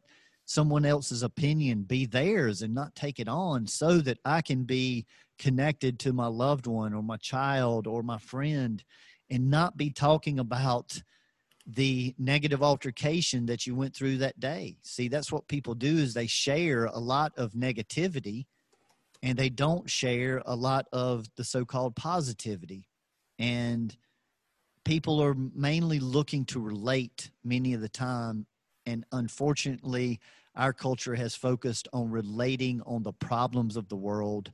[0.47, 5.05] someone else's opinion be theirs and not take it on so that I can be
[5.37, 8.81] connected to my loved one or my child or my friend
[9.29, 11.03] and not be talking about
[11.67, 14.77] the negative altercation that you went through that day.
[14.83, 18.45] See, that's what people do is they share a lot of negativity
[19.21, 22.87] and they don't share a lot of the so-called positivity.
[23.37, 23.93] And
[24.85, 28.45] people are mainly looking to relate many of the time
[28.87, 30.19] and unfortunately
[30.55, 34.51] our culture has focused on relating on the problems of the world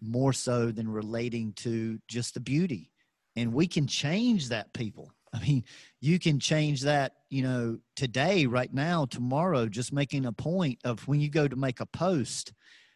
[0.00, 2.90] more so than relating to just the beauty.
[3.36, 5.64] And we can change that people I mean,
[6.00, 11.06] you can change that, you know, today, right now, tomorrow, just making a point of
[11.08, 12.52] when you go to make a post,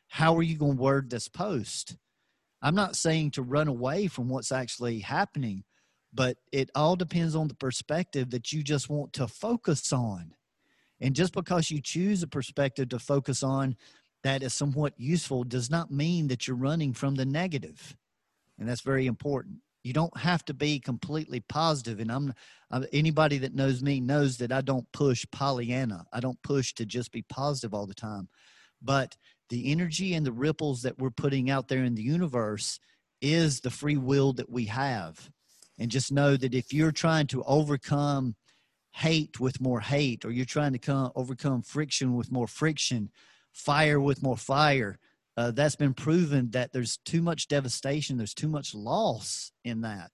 [0.07, 1.97] how are you going to word this post?
[2.63, 5.65] I'm not saying to run away from what's actually happening,
[6.15, 10.35] but it all depends on the perspective that you just want to focus on.
[11.01, 13.77] And just because you choose a perspective to focus on
[14.25, 17.97] that is somewhat useful does not mean that you're running from the negative.
[18.59, 22.01] And that's very important you don't have to be completely positive.
[22.01, 22.35] and i'm
[22.71, 26.85] uh, anybody that knows me knows that i don't push pollyanna i don't push to
[26.85, 28.29] just be positive all the time
[28.83, 29.17] but
[29.49, 32.79] the energy and the ripples that we're putting out there in the universe
[33.23, 35.31] is the free will that we have
[35.79, 38.35] and just know that if you're trying to overcome
[38.99, 43.11] hate with more hate or you're trying to come, overcome friction with more friction
[43.53, 44.99] fire with more fire
[45.39, 50.11] uh, that's been proven that there's too much devastation, there's too much loss in that,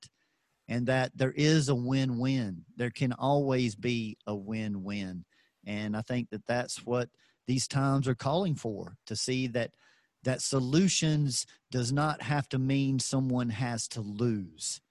[0.69, 2.67] and that there is a win win.
[2.77, 5.25] There can always be a win win.
[5.65, 7.09] And I think that that's what
[7.47, 9.71] these times are calling for to see that
[10.25, 14.83] that solutions does not have to mean someone has to lose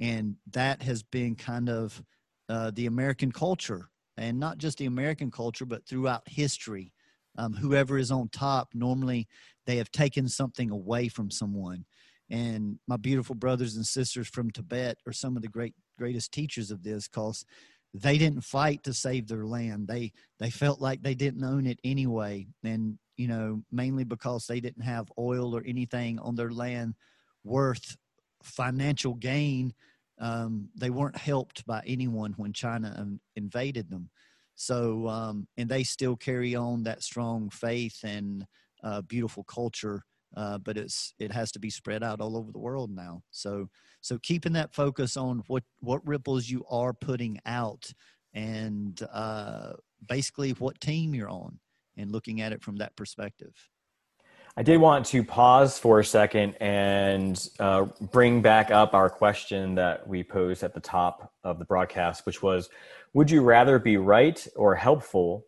[0.00, 2.02] and that has been kind of
[2.48, 6.92] uh, the american culture and not just the american culture but throughout history.
[7.38, 9.28] Um, whoever is on top normally
[9.66, 11.84] they have taken something away from someone.
[12.30, 16.70] And my beautiful brothers and sisters from tibet are some of the great greatest teachers
[16.70, 17.44] of this because
[17.94, 19.88] they didn't fight to save their land.
[19.88, 22.46] They they felt like they didn't own it anyway.
[22.64, 26.94] And you know mainly because they didn't have oil or anything on their land
[27.44, 27.96] worth
[28.42, 29.72] financial gain
[30.18, 33.06] um, they weren't helped by anyone when china
[33.36, 34.08] invaded them
[34.56, 38.46] so um, and they still carry on that strong faith and
[38.82, 40.02] uh, beautiful culture,
[40.36, 43.22] uh, but it's it has to be spread out all over the world now.
[43.30, 43.68] So
[44.00, 47.92] so keeping that focus on what what ripples you are putting out,
[48.32, 49.74] and uh,
[50.08, 51.58] basically what team you're on,
[51.96, 53.54] and looking at it from that perspective.
[54.58, 59.74] I did want to pause for a second and uh, bring back up our question
[59.74, 62.70] that we posed at the top of the broadcast, which was
[63.12, 65.44] Would you rather be right or helpful?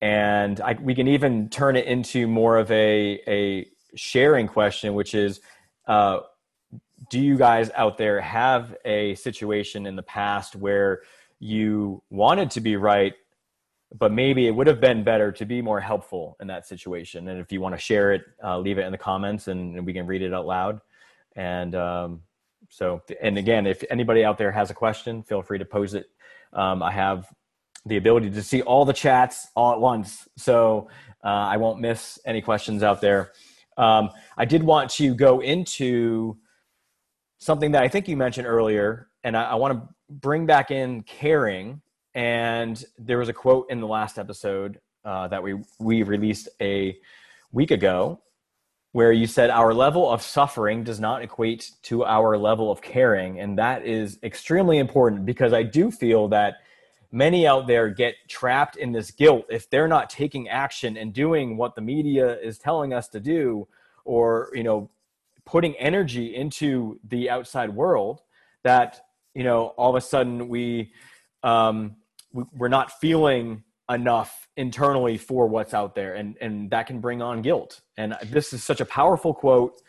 [0.00, 5.14] And I, we can even turn it into more of a a sharing question, which
[5.14, 5.42] is,
[5.86, 6.20] uh,
[7.10, 11.02] do you guys out there have a situation in the past where
[11.40, 13.14] you wanted to be right,
[13.98, 17.28] but maybe it would have been better to be more helpful in that situation?
[17.28, 19.92] And if you want to share it, uh, leave it in the comments, and, we
[19.92, 20.80] can read it out loud.
[21.36, 22.22] And um,
[22.68, 26.10] so, and again, if anybody out there has a question, feel free to pose it.
[26.52, 27.28] Um, I have
[27.86, 30.28] the ability to see all the chats all at once.
[30.36, 30.88] So
[31.24, 33.32] uh, I won't miss any questions out there.
[33.76, 36.36] Um, I did want to go into
[37.38, 41.02] something that I think you mentioned earlier, and I, I want to bring back in
[41.02, 41.80] caring.
[42.14, 46.98] And there was a quote in the last episode uh, that we we released a
[47.52, 48.20] week ago,
[48.92, 53.40] where you said our level of suffering does not equate to our level of caring,
[53.40, 56.56] and that is extremely important because I do feel that
[57.12, 61.56] many out there get trapped in this guilt if they're not taking action and doing
[61.56, 63.68] what the media is telling us to do,
[64.04, 64.90] or you know,
[65.44, 68.20] putting energy into the outside world.
[68.64, 70.92] That you know, all of a sudden we
[71.42, 71.96] um,
[72.32, 77.42] we're not feeling enough internally for what's out there and and that can bring on
[77.42, 77.80] guilt.
[77.96, 79.80] And this is such a powerful quote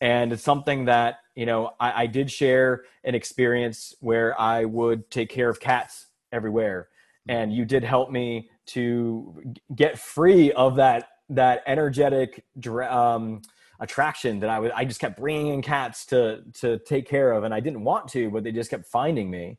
[0.00, 5.10] and it's something that you know I, I did share an experience where i would
[5.10, 6.88] take care of cats everywhere.
[7.28, 9.42] And you did help me to
[9.74, 12.44] get free of that that energetic
[12.88, 13.42] um,
[13.80, 17.44] attraction that I was I just kept bringing in cats to to take care of
[17.44, 19.58] and I didn't want to but they just kept finding me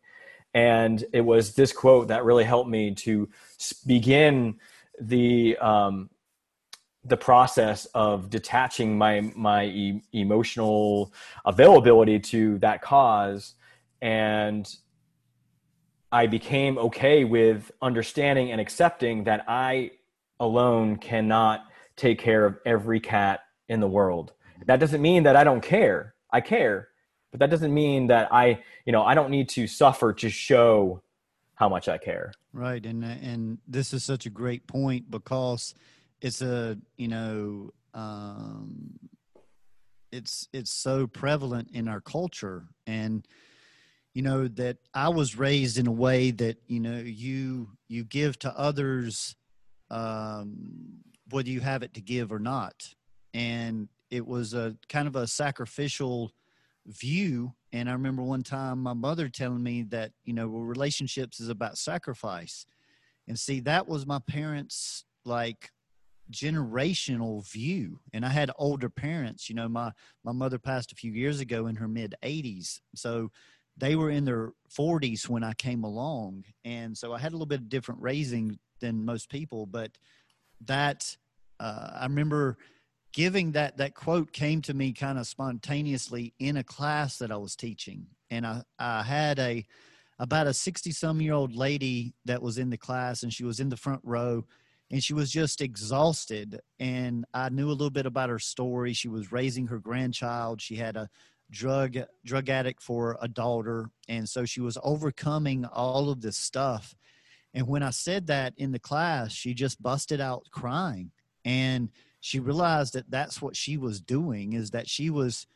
[0.53, 3.29] and it was this quote that really helped me to
[3.85, 4.59] begin
[4.99, 6.09] the um,
[7.03, 11.13] the process of detaching my my e- emotional
[11.45, 13.53] availability to that cause
[14.01, 14.75] and
[16.11, 19.91] I became okay with understanding and accepting that I
[20.39, 24.33] alone cannot take care of every cat in the world.
[24.65, 26.15] That doesn't mean that I don't care.
[26.31, 26.89] I care,
[27.31, 31.01] but that doesn't mean that I, you know, I don't need to suffer to show
[31.55, 32.31] how much I care.
[32.53, 35.73] Right, and and this is such a great point because
[36.21, 38.99] it's a you know um,
[40.11, 43.27] it's it's so prevalent in our culture and
[44.13, 48.39] you know that I was raised in a way that you know you you give
[48.39, 49.35] to others
[49.91, 52.93] um, whether you have it to give or not,
[53.33, 56.31] and it was a kind of a sacrificial
[56.87, 61.39] view and i remember one time my mother telling me that you know well, relationships
[61.39, 62.65] is about sacrifice.
[63.27, 65.69] And see that was my parents like
[66.31, 67.99] generational view.
[68.13, 69.91] And i had older parents you know my
[70.23, 73.31] my mother passed a few years ago in her mid 80s so
[73.75, 76.45] they were in their 40s when i came along.
[76.63, 79.91] And so i had a little bit of different raising than most people but
[80.65, 81.17] that
[81.59, 82.57] uh, i remember
[83.17, 87.37] giving that that quote came to me kind of spontaneously in a class that I
[87.37, 89.65] was teaching, and I I had a
[90.19, 93.59] about a 60 some year old lady that was in the class and she was
[93.59, 94.45] in the front row
[94.91, 96.59] and she was just exhausted.
[96.79, 98.93] And i knew a little bit about her story.
[98.93, 100.61] She was raising her grandchild.
[100.61, 101.09] She had a
[101.49, 103.89] drug drug addict for a daughter.
[104.07, 106.95] And so she was overcoming all of this stuff.
[107.55, 111.09] And when i said that in the class she just busted out crying.
[111.45, 111.89] And
[112.27, 115.47] she realized that that's what she was doing is that she was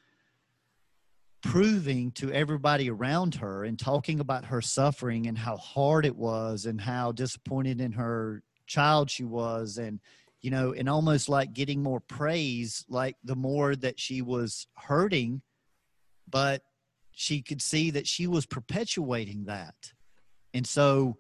[1.44, 6.66] proving to everybody around her and talking about her suffering and how hard it was
[6.66, 10.00] and how disappointed in her child she was and
[10.42, 15.42] you know and almost like getting more praise like the more that she was hurting
[16.30, 16.62] but
[17.12, 19.92] she could see that she was perpetuating that.
[20.54, 21.18] And so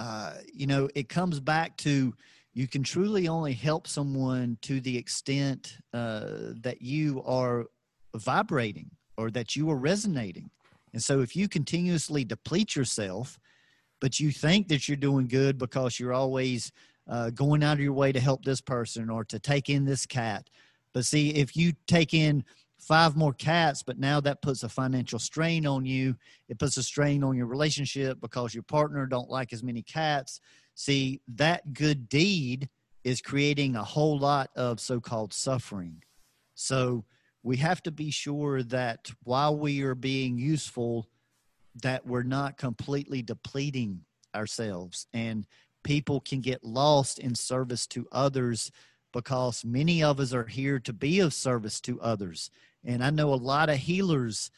[0.00, 2.14] uh, you know it comes back to
[2.52, 7.66] you can truly only help someone to the extent uh, that you are
[8.14, 10.50] vibrating or that you are resonating.
[10.92, 13.38] And so if you continuously deplete yourself,
[14.00, 16.72] but you think that you're doing good because you're always
[17.08, 20.06] uh, going out of your way to help this person or to take in this
[20.06, 20.48] cat.
[20.92, 22.44] But see, if you take in
[22.78, 26.16] five more cats, but now that puts a financial strain on you,
[26.48, 30.40] it puts a strain on your relationship because your partner don't like as many cats.
[30.80, 32.70] See, that good deed
[33.04, 36.02] is creating a whole lot of so called suffering.
[36.54, 37.04] So
[37.42, 41.06] we have to be sure that while we are being useful,
[41.82, 45.06] that we're not completely depleting ourselves.
[45.12, 45.46] And
[45.84, 48.72] people can get lost in service to others
[49.12, 52.50] because many of us are here to be of service to others.
[52.82, 54.50] And I know a lot of healers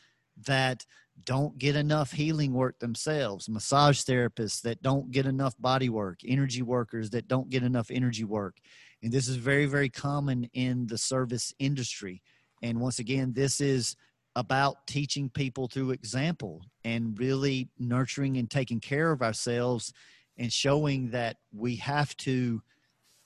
[0.47, 0.87] that
[1.25, 6.63] don't get enough healing work themselves, massage therapists that don't get enough body work, energy
[6.63, 8.57] workers that don't get enough energy work.
[9.03, 12.23] And this is very, very common in the service industry.
[12.63, 13.97] And once again, this is
[14.37, 19.93] about teaching people through example and really nurturing and taking care of ourselves
[20.39, 22.63] and showing that we have to,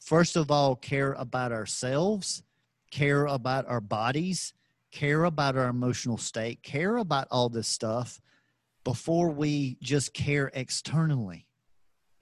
[0.00, 2.42] first of all, care about ourselves,
[2.90, 4.52] care about our bodies,
[4.96, 8.18] care about our emotional state, care about all this stuff
[8.82, 11.46] before we just care externally.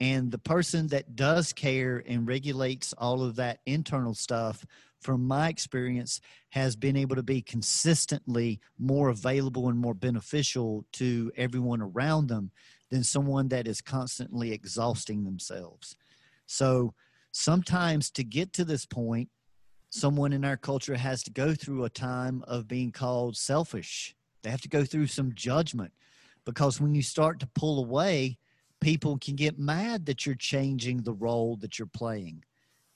[0.01, 4.65] And the person that does care and regulates all of that internal stuff,
[4.99, 6.19] from my experience,
[6.49, 12.51] has been able to be consistently more available and more beneficial to everyone around them
[12.91, 15.95] than someone that is constantly exhausting themselves.
[16.45, 16.93] So,
[17.31, 19.29] sometimes to get to this point,
[19.95, 24.13] someone in our culture has to go through a time of being called selfish.
[24.43, 25.93] They have to go through some judgment
[26.45, 28.37] because when you start to pull away,
[28.81, 32.43] people can get mad that you're changing the role that you're playing.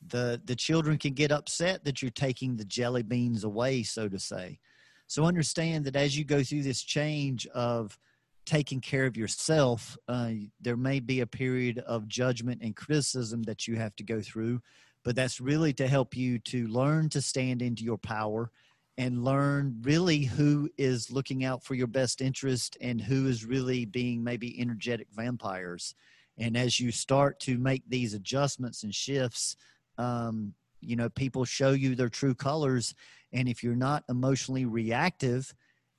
[0.05, 4.19] The the children can get upset that you're taking the jelly beans away, so to
[4.19, 4.59] say.
[5.07, 7.97] So understand that as you go through this change of
[8.45, 10.31] taking care of yourself, uh,
[10.61, 14.61] there may be a period of judgment and criticism that you have to go through,
[15.03, 18.51] but that's really to help you to learn to stand into your power
[18.97, 23.85] and learn really who is looking out for your best interest and who is really
[23.85, 25.95] being maybe energetic vampires.
[26.37, 29.55] And as you start to make these adjustments and shifts,
[29.97, 32.93] um, you know, people show you their true colors.
[33.31, 35.53] And if you're not emotionally reactive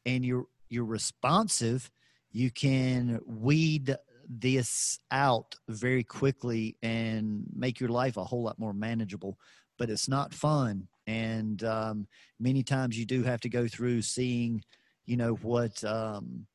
[0.05, 1.91] and you're you're responsive,
[2.33, 3.97] you can weed
[4.33, 9.37] this out very quickly and make your life a whole lot more manageable.
[9.79, 12.07] But it's not fun and um,
[12.39, 14.63] many times you do have to go through seeing
[15.07, 16.47] you know what um,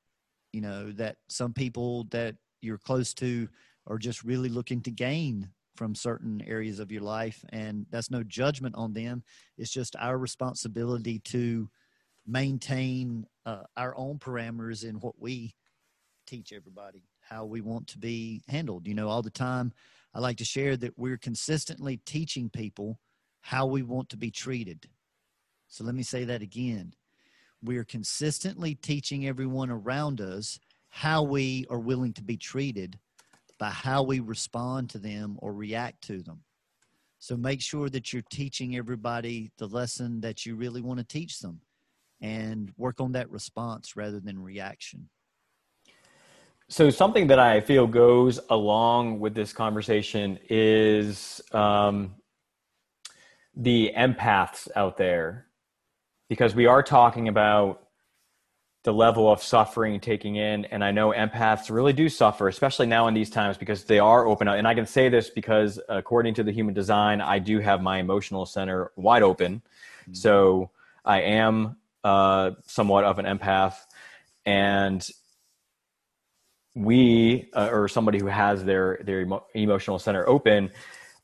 [0.53, 3.49] you know that some people that you're close to
[3.87, 8.23] are just really looking to gain from certain areas of your life and that's no
[8.23, 9.21] judgment on them
[9.57, 11.69] it's just our responsibility to
[12.25, 15.53] maintain uh, our own parameters in what we
[16.25, 19.71] teach everybody how we want to be handled you know all the time
[20.13, 22.99] i like to share that we're consistently teaching people
[23.45, 24.89] how we want to be treated.
[25.67, 26.95] So let me say that again.
[27.61, 30.59] We are consistently teaching everyone around us
[30.89, 32.97] how we are willing to be treated
[33.59, 36.41] by how we respond to them or react to them.
[37.19, 41.39] So make sure that you're teaching everybody the lesson that you really want to teach
[41.39, 41.61] them
[42.19, 45.07] and work on that response rather than reaction.
[46.67, 52.15] So, something that I feel goes along with this conversation is um,
[53.55, 55.45] the empaths out there
[56.27, 57.83] because we are talking about
[58.83, 63.07] the level of suffering taking in and i know empaths really do suffer especially now
[63.07, 66.43] in these times because they are open and i can say this because according to
[66.43, 70.13] the human design i do have my emotional center wide open mm-hmm.
[70.13, 70.69] so
[71.03, 73.77] i am uh, somewhat of an empath
[74.45, 75.09] and
[76.75, 80.69] we uh, or somebody who has their their emo- emotional center open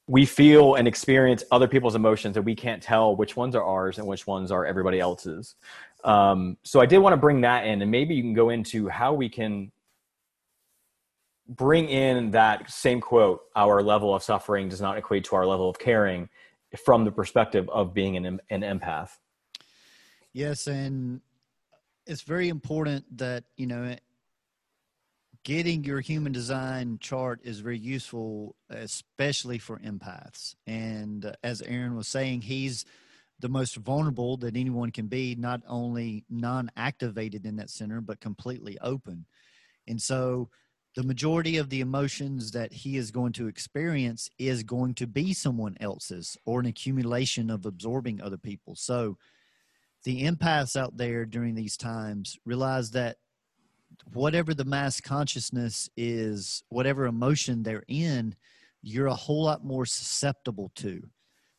[0.07, 3.97] we feel and experience other people's emotions and we can't tell which ones are ours
[3.97, 5.55] and which ones are everybody else's.
[6.03, 8.89] Um, so I did want to bring that in, and maybe you can go into
[8.89, 9.71] how we can
[11.47, 15.69] bring in that same quote our level of suffering does not equate to our level
[15.69, 16.27] of caring
[16.85, 19.09] from the perspective of being an, an empath
[20.31, 21.19] yes and
[22.07, 23.93] it's very important that you know
[25.43, 30.55] getting your human design chart is very useful, especially for empaths.
[30.67, 32.85] And uh, as Aaron was saying, he's
[33.39, 38.19] the most vulnerable that anyone can be, not only non activated in that center, but
[38.19, 39.25] completely open.
[39.87, 40.49] And so
[40.95, 45.33] the majority of the emotions that he is going to experience is going to be
[45.33, 48.75] someone else's or an accumulation of absorbing other people.
[48.75, 49.17] So
[50.03, 53.17] the empaths out there during these times realize that
[54.13, 58.35] whatever the mass consciousness is, whatever emotion they're in,
[58.81, 61.01] you're a whole lot more susceptible to.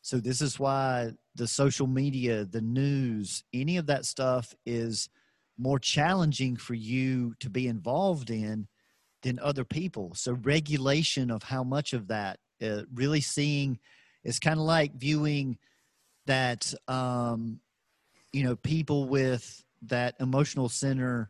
[0.01, 5.09] So, this is why the social media, the news, any of that stuff is
[5.57, 8.67] more challenging for you to be involved in
[9.21, 10.13] than other people.
[10.15, 13.79] So, regulation of how much of that, uh, really seeing,
[14.25, 15.57] it's kind of like viewing
[16.25, 17.61] that, um,
[18.33, 21.29] you know, people with that emotional center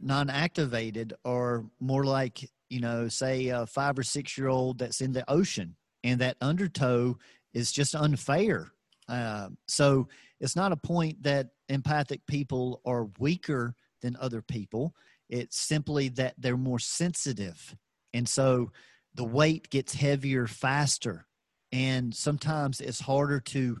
[0.00, 5.12] non-activated are more like you know say a five or six year old that's in
[5.12, 7.16] the ocean and that undertow
[7.52, 8.72] is just unfair.
[9.08, 10.08] Uh, so
[10.40, 14.94] it's not a point that empathic people are weaker than other people.
[15.28, 17.74] It's simply that they're more sensitive.
[18.12, 18.70] And so
[19.14, 21.26] the weight gets heavier faster.
[21.72, 23.78] And sometimes it's harder to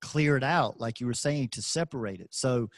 [0.00, 2.28] clear it out like you were saying to separate it.
[2.30, 2.68] So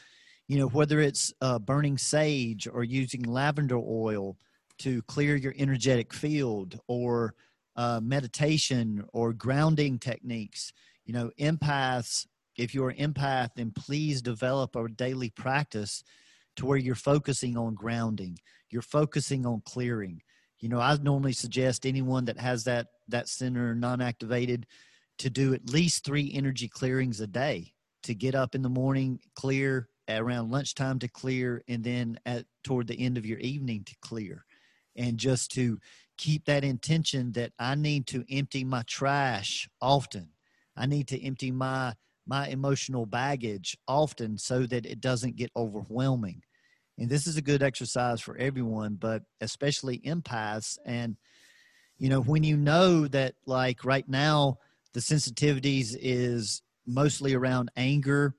[0.49, 4.37] you know whether it's uh, burning sage or using lavender oil
[4.79, 7.35] to clear your energetic field or
[7.77, 10.73] uh, meditation or grounding techniques
[11.05, 12.27] you know empaths
[12.57, 16.05] if you're an empath then please develop a daily practice
[16.57, 18.39] to where you're focusing on grounding
[18.71, 20.21] you're focusing on clearing.
[20.59, 24.67] You know i normally suggest anyone that has that that center non-activated
[25.19, 29.21] to do at least three energy clearings a day to get up in the morning
[29.35, 33.95] clear around lunchtime to clear and then at toward the end of your evening to
[34.01, 34.45] clear
[34.97, 35.79] and just to
[36.17, 40.29] keep that intention that I need to empty my trash often.
[40.77, 41.95] I need to empty my
[42.27, 46.43] my emotional baggage often so that it doesn't get overwhelming.
[46.99, 50.79] And this is a good exercise for everyone, but especially empaths.
[50.87, 51.17] And,
[51.99, 54.57] you know, when you know that, like right now,
[54.95, 58.35] the sensitivities is mostly around anger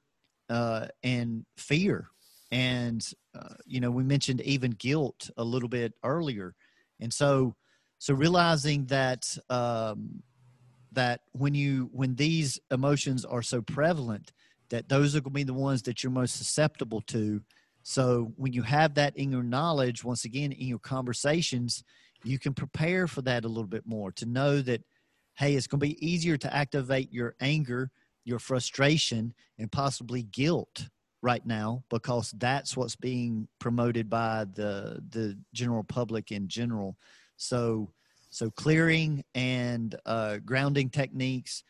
[0.49, 2.09] uh, and fear.
[2.51, 3.05] And,
[3.37, 6.55] uh, you know, we mentioned even guilt a little bit earlier.
[6.99, 7.55] And so,
[7.97, 10.23] so realizing that, um,
[10.91, 14.31] that when you when these emotions are so prevalent
[14.69, 17.41] that those are going to be the ones that you're most susceptible to
[17.87, 21.83] so when you have that in your knowledge, once again, in your conversations,
[22.23, 24.81] you can prepare for that a little bit more to know that,
[25.35, 27.91] hey, it's going to be easier to activate your anger,
[28.25, 30.89] your frustration, and possibly guilt
[31.21, 36.97] right now because that's what's being promoted by the the general public in general.
[37.37, 37.91] So
[38.29, 41.63] so clearing and uh, grounding techniques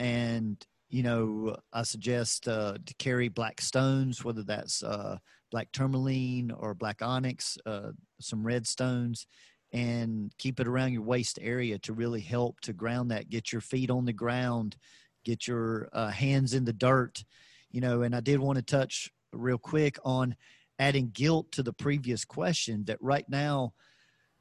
[0.00, 5.16] and you know i suggest uh, to carry black stones whether that's uh,
[5.50, 7.90] black tourmaline or black onyx, uh,
[8.20, 9.26] some red stones,
[9.72, 13.28] and keep it around your waist area to really help to ground that.
[13.28, 14.76] Get your feet on the ground,
[15.24, 17.24] get your uh, hands in the dirt,
[17.70, 18.02] you know.
[18.02, 20.36] And I did want to touch real quick on
[20.78, 23.72] adding guilt to the previous question that right now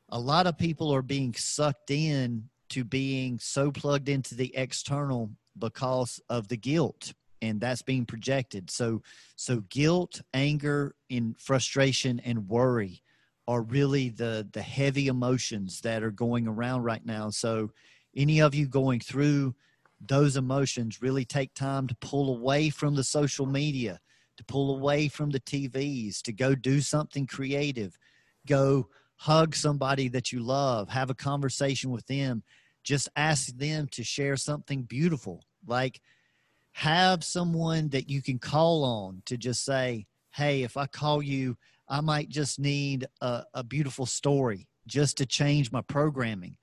[0.09, 5.29] a lot of people are being sucked in to being so plugged into the external
[5.57, 9.01] because of the guilt and that's being projected so
[9.35, 13.01] so guilt anger and frustration and worry
[13.47, 17.71] are really the the heavy emotions that are going around right now so
[18.15, 19.53] any of you going through
[19.99, 23.99] those emotions really take time to pull away from the social media
[24.37, 27.97] to pull away from the TVs to go do something creative
[28.45, 32.43] go hug somebody that you love have a conversation with them
[32.83, 35.99] just ask them to share something beautiful like
[36.77, 41.57] have someone that you can call on to just say, hey, if I call you,
[41.89, 46.55] I might just need a, a beautiful story just to change my programming.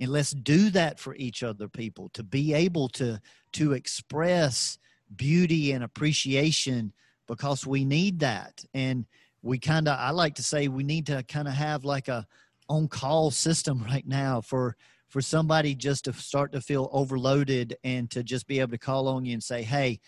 [0.00, 3.20] And let's do that for each other, people, to be able to,
[3.52, 4.78] to express
[5.14, 6.92] beauty and appreciation
[7.28, 8.64] because we need that.
[8.72, 9.04] And
[9.42, 12.26] we kind of, I like to say, we need to kind of have like a
[12.68, 14.76] on call system right now for
[15.08, 19.08] for somebody just to start to feel overloaded and to just be able to call
[19.08, 19.98] on you and say, hey,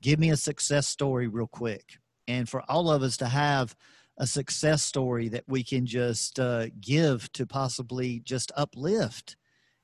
[0.00, 1.98] give me a success story real quick.
[2.28, 3.74] And for all of us to have
[4.18, 9.34] a success story that we can just uh, give to possibly just uplift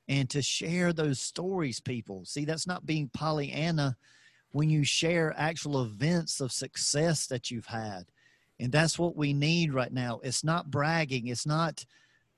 [0.09, 2.24] and to share those stories, people.
[2.24, 3.96] See, that's not being Pollyanna
[4.50, 8.04] when you share actual events of success that you've had.
[8.59, 10.20] And that's what we need right now.
[10.22, 11.84] It's not bragging, it's not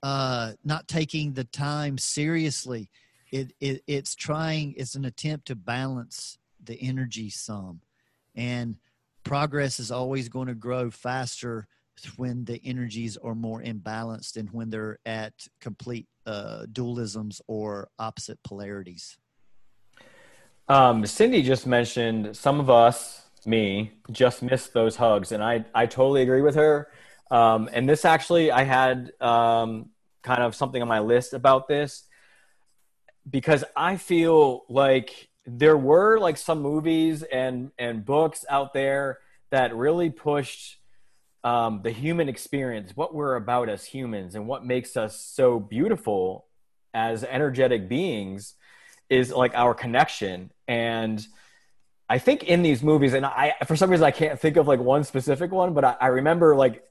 [0.03, 2.91] uh, not taking the time seriously.
[3.31, 4.75] It, it it's trying.
[4.77, 7.81] It's an attempt to balance the energy some,
[8.35, 8.77] and
[9.25, 11.69] progress is always going to grow faster
[12.17, 18.39] when the energies are more imbalanced and when they're at complete uh, dualisms or opposite
[18.43, 19.17] polarities.
[20.69, 25.87] Um, Cindy just mentioned some of us, me, just missed those hugs, and I I
[25.87, 26.89] totally agree with her.
[27.31, 29.91] Um, and this actually, I had um,
[30.23, 32.05] kind of something on my list about this
[33.29, 39.19] because I feel like there were like some movies and and books out there
[39.51, 40.79] that really pushed
[41.43, 46.47] um, the human experience, what we're about as humans, and what makes us so beautiful
[46.93, 48.55] as energetic beings
[49.09, 51.27] is like our connection and
[52.11, 54.81] I think in these movies, and I for some reason I can't think of like
[54.81, 56.83] one specific one, but I, I remember like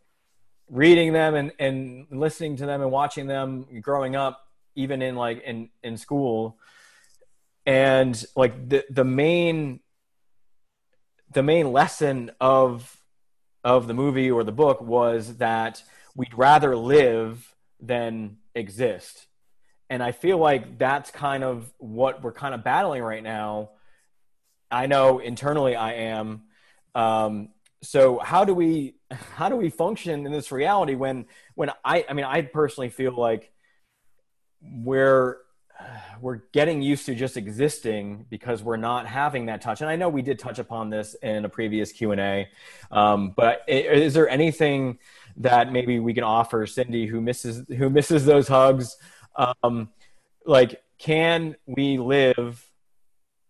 [0.69, 5.43] reading them and, and listening to them and watching them growing up, even in like
[5.43, 6.57] in, in school.
[7.65, 9.81] And like the, the main,
[11.33, 12.95] the main lesson of,
[13.63, 15.83] of the movie or the book was that
[16.15, 19.27] we'd rather live than exist.
[19.89, 23.71] And I feel like that's kind of what we're kind of battling right now.
[24.69, 26.43] I know internally I am.
[26.93, 27.49] Um,
[27.81, 28.95] so how do we
[29.35, 33.15] how do we function in this reality when when I I mean I personally feel
[33.15, 33.51] like
[34.61, 35.37] we're
[36.21, 39.81] we're getting used to just existing because we're not having that touch.
[39.81, 42.47] And i know we did touch upon this in a previous q&a
[42.91, 44.99] um, but is there anything
[45.37, 48.97] that maybe we can offer cindy who misses who misses those hugs?
[49.35, 49.89] Um,
[50.45, 52.63] like can we live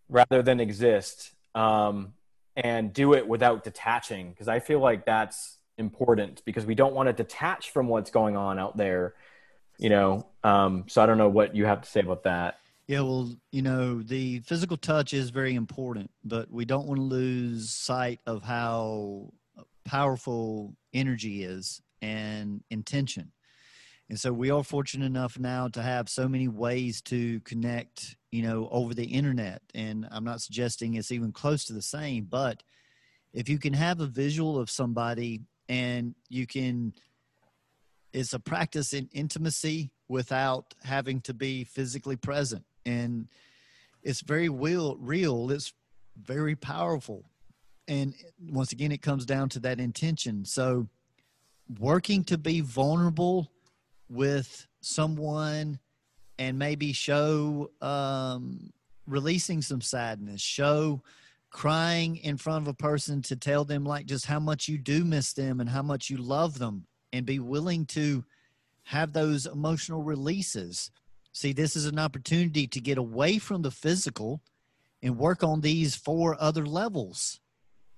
[0.07, 2.13] rather than exist um,
[2.55, 4.29] and do it without detaching?
[4.31, 8.37] Because I feel like that's important because we don't want to detach from what's going
[8.37, 9.15] on out there
[9.79, 10.27] you know.
[10.43, 12.59] Um, so I don't know what you have to say about that.
[12.87, 17.03] Yeah, well, you know, the physical touch is very important, but we don't want to
[17.03, 19.31] lose sight of how
[19.85, 23.31] powerful energy is and intention.
[24.09, 28.41] And so we are fortunate enough now to have so many ways to connect, you
[28.41, 29.61] know, over the internet.
[29.75, 32.63] And I'm not suggesting it's even close to the same, but
[33.33, 36.93] if you can have a visual of somebody and you can,
[38.13, 42.63] it's a practice in intimacy without having to be physically present.
[42.85, 43.27] And
[44.01, 45.51] it's very real, real.
[45.51, 45.73] It's
[46.21, 47.25] very powerful.
[47.87, 48.13] And
[48.49, 50.45] once again, it comes down to that intention.
[50.45, 50.87] So
[51.79, 53.51] working to be vulnerable
[54.09, 55.79] with someone
[56.39, 58.71] and maybe show um,
[59.05, 61.03] releasing some sadness, show
[61.51, 65.03] crying in front of a person to tell them like just how much you do
[65.03, 68.23] miss them and how much you love them and be willing to
[68.83, 70.91] have those emotional releases.
[71.31, 74.41] See, this is an opportunity to get away from the physical
[75.01, 77.39] and work on these four other levels.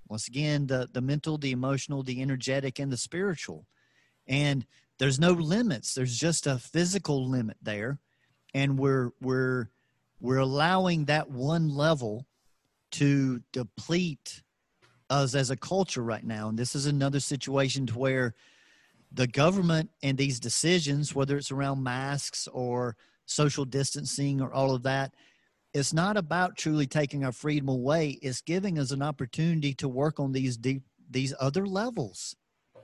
[0.08, 3.66] Once again, the, the mental, the emotional, the energetic, and the spiritual.
[4.28, 4.66] And
[5.02, 7.98] there's no limits there's just a physical limit there
[8.54, 9.68] and we're we're
[10.20, 12.28] we're allowing that one level
[12.92, 14.44] to deplete
[15.10, 18.36] us as a culture right now and this is another situation to where
[19.12, 22.96] the government and these decisions whether it's around masks or
[23.26, 25.14] social distancing or all of that
[25.74, 28.20] it's not about truly taking our freedom away.
[28.22, 32.36] It's giving us an opportunity to work on these deep these other levels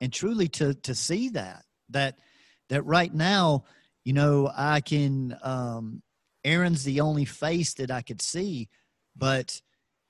[0.01, 2.19] and truly to to see that that
[2.69, 3.63] that right now
[4.03, 6.01] you know i can um
[6.43, 8.67] aaron's the only face that i could see
[9.15, 9.61] but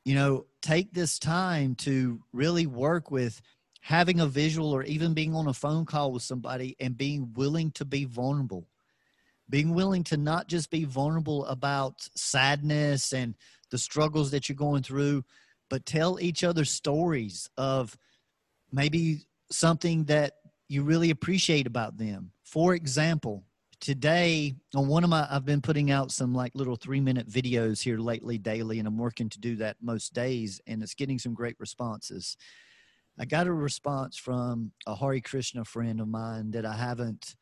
[0.03, 3.39] you know take this time to really work with
[3.87, 7.71] having a visual or even being on a phone call with somebody and being willing
[7.71, 8.67] to be vulnerable
[9.49, 13.33] being willing to not just be vulnerable about sadness and
[13.71, 15.23] the struggles that you're going through
[15.69, 17.97] but tell each other stories of
[18.71, 19.21] maybe
[19.51, 20.33] something that
[20.69, 22.31] you really appreciate about them.
[22.43, 23.45] For example,
[23.79, 27.81] today on one of my I've been putting out some like little 3 minute videos
[27.81, 31.33] here lately daily and I'm working to do that most days and it's getting some
[31.33, 32.37] great responses.
[33.19, 37.35] I got a response from a Hare Krishna friend of mine that I haven't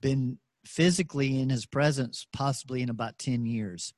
[0.00, 3.94] been physically in his presence possibly in about 10 years.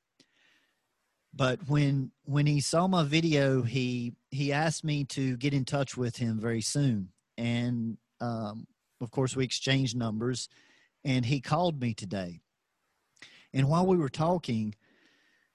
[1.33, 5.95] But when when he saw my video, he he asked me to get in touch
[5.95, 7.09] with him very soon.
[7.37, 8.65] And um,
[8.99, 10.49] of course, we exchanged numbers,
[11.03, 12.41] and he called me today.
[13.53, 14.73] And while we were talking,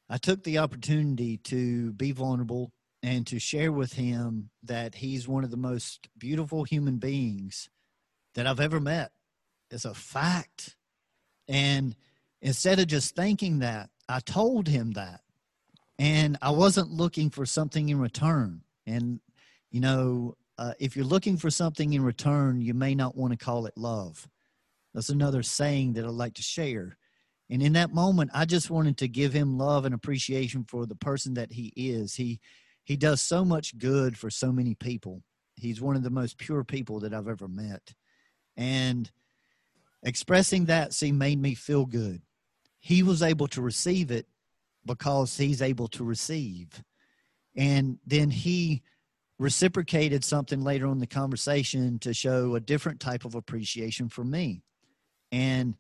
[0.09, 2.71] I took the opportunity to be vulnerable
[3.05, 7.69] and to share with him that he's one of the most beautiful human beings
[8.35, 9.13] that I've ever met.
[9.71, 10.75] It's a fact.
[11.47, 11.95] And
[12.41, 15.21] instead of just thinking that, I told him that.
[15.99, 18.63] And I wasn't looking for something in return.
[18.87, 19.21] And,
[19.71, 23.45] you know, uh, if you're looking for something in return, you may not want to
[23.45, 24.27] call it love.
[24.95, 26.97] That's another saying that I'd like to share.
[27.51, 30.95] And in that moment, I just wanted to give him love and appreciation for the
[30.95, 32.15] person that he is.
[32.15, 32.41] He
[32.85, 35.23] he does so much good for so many people.
[35.57, 37.95] He's one of the most pure people that I've ever met.
[38.57, 39.11] And
[40.03, 42.23] expressing that see made me feel good.
[42.81, 44.27] He was able to receive it
[44.85, 46.83] because he's able to receive.
[47.57, 48.83] And then he
[49.39, 54.63] reciprocated something later on the conversation to show a different type of appreciation for me.
[55.33, 55.75] And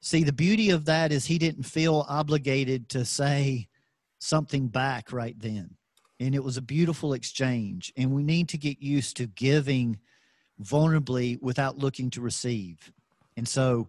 [0.00, 3.68] see, the beauty of that is he didn't feel obligated to say
[4.18, 5.76] something back right then.
[6.20, 7.92] And it was a beautiful exchange.
[7.96, 9.98] And we need to get used to giving
[10.62, 12.92] vulnerably without looking to receive.
[13.36, 13.88] And so,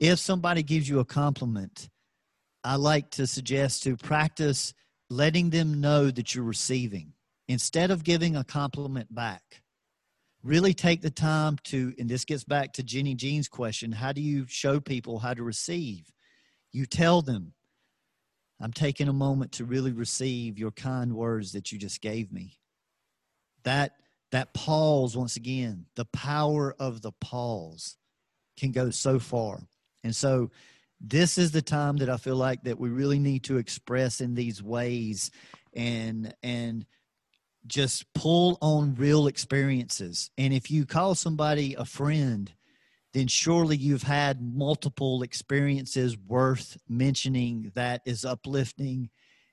[0.00, 1.88] if somebody gives you a compliment,
[2.62, 4.74] I like to suggest to practice
[5.10, 7.12] letting them know that you're receiving
[7.48, 9.62] instead of giving a compliment back,
[10.42, 14.20] really take the time to, and this gets back to Jenny Jean's question how do
[14.20, 16.10] you show people how to receive?
[16.72, 17.52] You tell them,
[18.64, 22.56] I'm taking a moment to really receive your kind words that you just gave me.
[23.64, 23.92] That
[24.32, 27.98] that pause once again, the power of the pause
[28.58, 29.68] can go so far.
[30.02, 30.50] And so
[30.98, 34.34] this is the time that I feel like that we really need to express in
[34.34, 35.30] these ways
[35.74, 36.86] and and
[37.66, 40.30] just pull on real experiences.
[40.38, 42.50] And if you call somebody a friend,
[43.14, 49.08] then surely you've had multiple experiences worth mentioning that is uplifting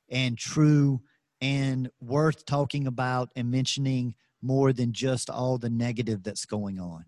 [0.10, 1.00] and true
[1.40, 7.06] and worth talking about and mentioning more than just all the negative that's going on.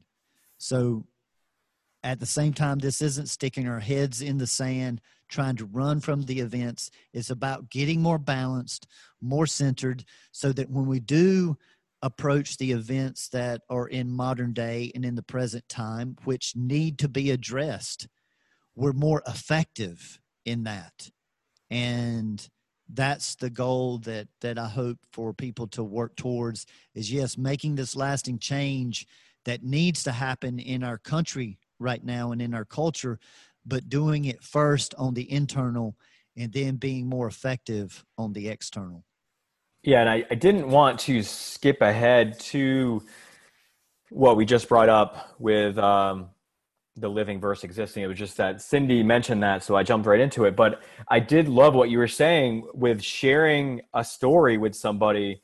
[0.59, 1.05] So
[2.03, 6.01] at the same time, this isn't sticking our heads in the sand, trying to run
[6.01, 6.91] from the events.
[7.13, 8.87] It's about getting more balanced,
[9.21, 11.57] more centered, so that when we do
[12.03, 16.99] approach the events that are in modern day and in the present time, which need
[16.99, 18.07] to be addressed,
[18.75, 21.09] we're more effective in that.
[21.71, 22.45] And
[22.93, 27.75] that's the goal that that I hope for people to work towards is yes, making
[27.75, 29.07] this lasting change
[29.45, 33.17] that needs to happen in our country right now and in our culture,
[33.65, 35.95] but doing it first on the internal
[36.35, 39.05] and then being more effective on the external.
[39.83, 43.03] Yeah, and I, I didn't want to skip ahead to
[44.09, 46.29] what we just brought up with um,
[46.95, 48.03] the living verse existing.
[48.03, 50.55] It was just that Cindy mentioned that, so I jumped right into it.
[50.55, 55.41] But I did love what you were saying with sharing a story with somebody,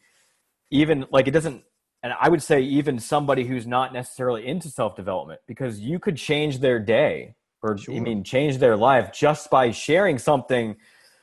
[0.71, 1.63] even like it doesn't
[2.01, 6.15] and I would say even somebody who's not necessarily into self development, because you could
[6.15, 7.95] change their day or sure.
[7.95, 10.77] I mean change their life just by sharing something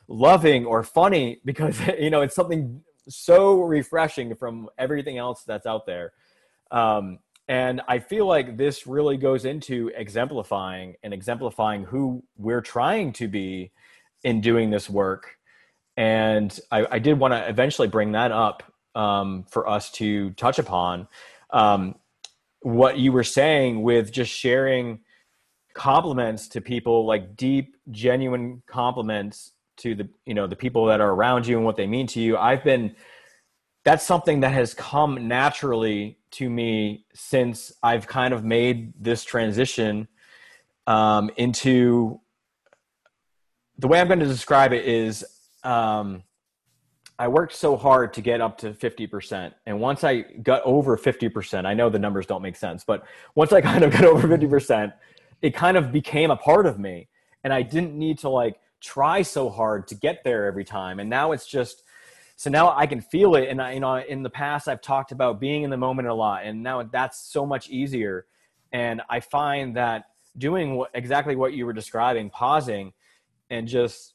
[0.08, 5.86] loving or funny, because you know it's something so refreshing from everything else that's out
[5.86, 6.12] there.
[6.70, 13.12] Um, and I feel like this really goes into exemplifying and exemplifying who we're trying
[13.14, 13.70] to be
[14.24, 15.36] in doing this work.
[15.96, 20.58] And I, I did want to eventually bring that up um, for us to touch
[20.58, 21.06] upon.
[21.50, 21.94] Um,
[22.60, 25.00] what you were saying with just sharing
[25.74, 31.12] compliments to people, like deep, genuine compliments to the you know the people that are
[31.12, 32.36] around you and what they mean to you.
[32.36, 32.94] I've been
[33.84, 40.08] that's something that has come naturally to me since I've kind of made this transition
[40.88, 42.20] um, into
[43.78, 45.24] the way I'm going to describe it is
[45.62, 46.22] um,
[47.18, 49.52] I worked so hard to get up to 50%.
[49.66, 53.04] And once I got over 50%, I know the numbers don't make sense, but
[53.34, 54.92] once I kind of got over 50%,
[55.42, 57.08] it kind of became a part of me.
[57.44, 61.00] And I didn't need to like try so hard to get there every time.
[61.00, 61.82] And now it's just,
[62.36, 63.48] so now I can feel it.
[63.48, 66.14] And I, you know, in the past, I've talked about being in the moment a
[66.14, 66.44] lot.
[66.44, 68.26] And now that's so much easier.
[68.72, 70.04] And I find that
[70.36, 72.92] doing what, exactly what you were describing, pausing
[73.50, 74.14] and just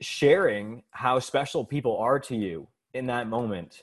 [0.00, 3.82] sharing how special people are to you in that moment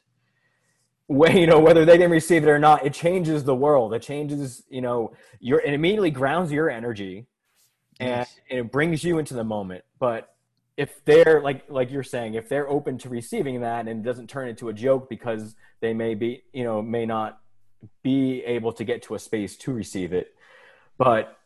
[1.07, 4.01] when you know whether they didn't receive it or not it changes the world it
[4.01, 7.27] changes you know your it immediately grounds your energy
[7.99, 8.35] and, yes.
[8.49, 10.35] and it brings you into the moment but
[10.77, 14.29] if they're like like you're saying if they're open to receiving that and it doesn't
[14.29, 17.39] turn into a joke because they may be you know may not
[18.03, 20.35] be able to get to a space to receive it
[20.97, 21.37] but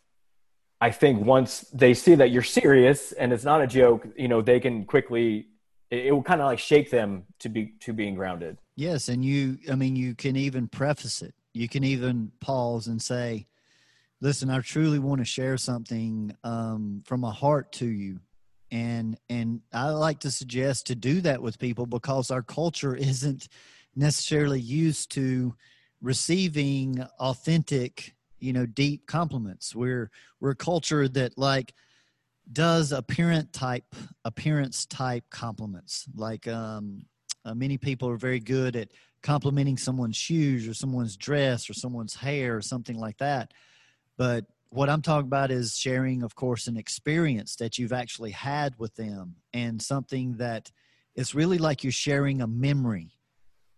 [0.82, 4.41] I think once they see that you're serious and it's not a joke, you know,
[4.41, 5.47] they can quickly
[5.91, 8.58] it, it will kind of like shake them to be to being grounded.
[8.76, 11.34] Yes, and you I mean you can even preface it.
[11.54, 13.47] You can even pause and say,
[14.22, 18.20] "Listen, I truly want to share something um, from my heart to you."
[18.72, 23.48] And and I like to suggest to do that with people because our culture isn't
[23.96, 25.56] necessarily used to
[26.02, 29.76] receiving authentic you know deep compliments.
[29.76, 30.10] We're
[30.40, 31.74] we're a culture that like
[32.52, 33.96] does appearance type
[34.26, 36.06] appearance type compliments.
[36.16, 37.06] Like um
[37.46, 38.90] uh, many people are very good at
[39.24, 43.54] complimenting someone's shoes or someone's dress or someone's hair or something like that
[44.20, 48.78] but what i'm talking about is sharing of course an experience that you've actually had
[48.78, 50.70] with them and something that
[51.20, 53.12] it's really like you're sharing a memory.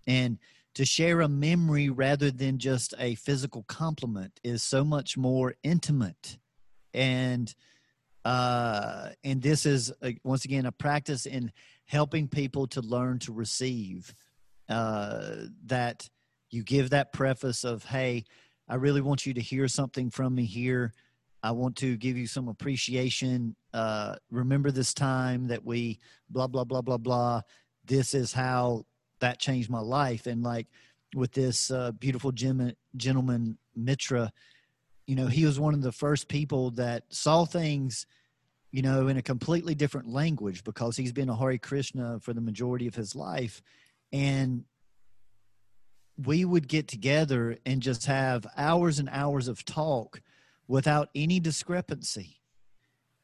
[0.05, 0.37] And
[0.75, 6.37] to share a memory rather than just a physical compliment is so much more intimate.
[6.93, 7.51] And
[8.23, 11.51] uh and this is a, once again a practice in
[11.85, 14.13] helping people to learn to receive
[14.69, 16.07] uh that
[16.51, 18.23] you give that preface of hey
[18.71, 20.91] i really want you to hear something from me here
[21.43, 25.99] i want to give you some appreciation uh remember this time that we
[26.31, 27.41] blah blah blah blah blah
[27.85, 28.85] this is how
[29.19, 30.27] that changed my life.
[30.27, 30.67] And like
[31.15, 34.31] with this uh, beautiful gem- gentleman, Mitra,
[35.07, 38.05] you know, he was one of the first people that saw things,
[38.71, 42.41] you know, in a completely different language because he's been a Hare Krishna for the
[42.41, 43.61] majority of his life.
[44.11, 44.65] And
[46.25, 50.21] we would get together and just have hours and hours of talk
[50.67, 52.41] without any discrepancy.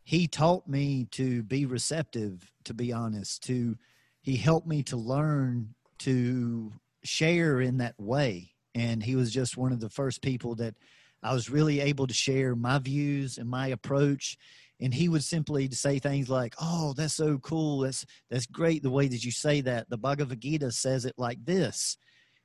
[0.03, 3.75] He taught me to be receptive, to be honest, to
[4.21, 8.51] he helped me to learn to share in that way.
[8.75, 10.75] And he was just one of the first people that
[11.23, 14.37] I was really able to share my views and my approach.
[14.79, 17.79] And he would simply say things like, "Oh, that's so cool.
[17.79, 19.89] That's that's great the way that you say that.
[19.89, 21.97] The Bhagavad Gita says it like this."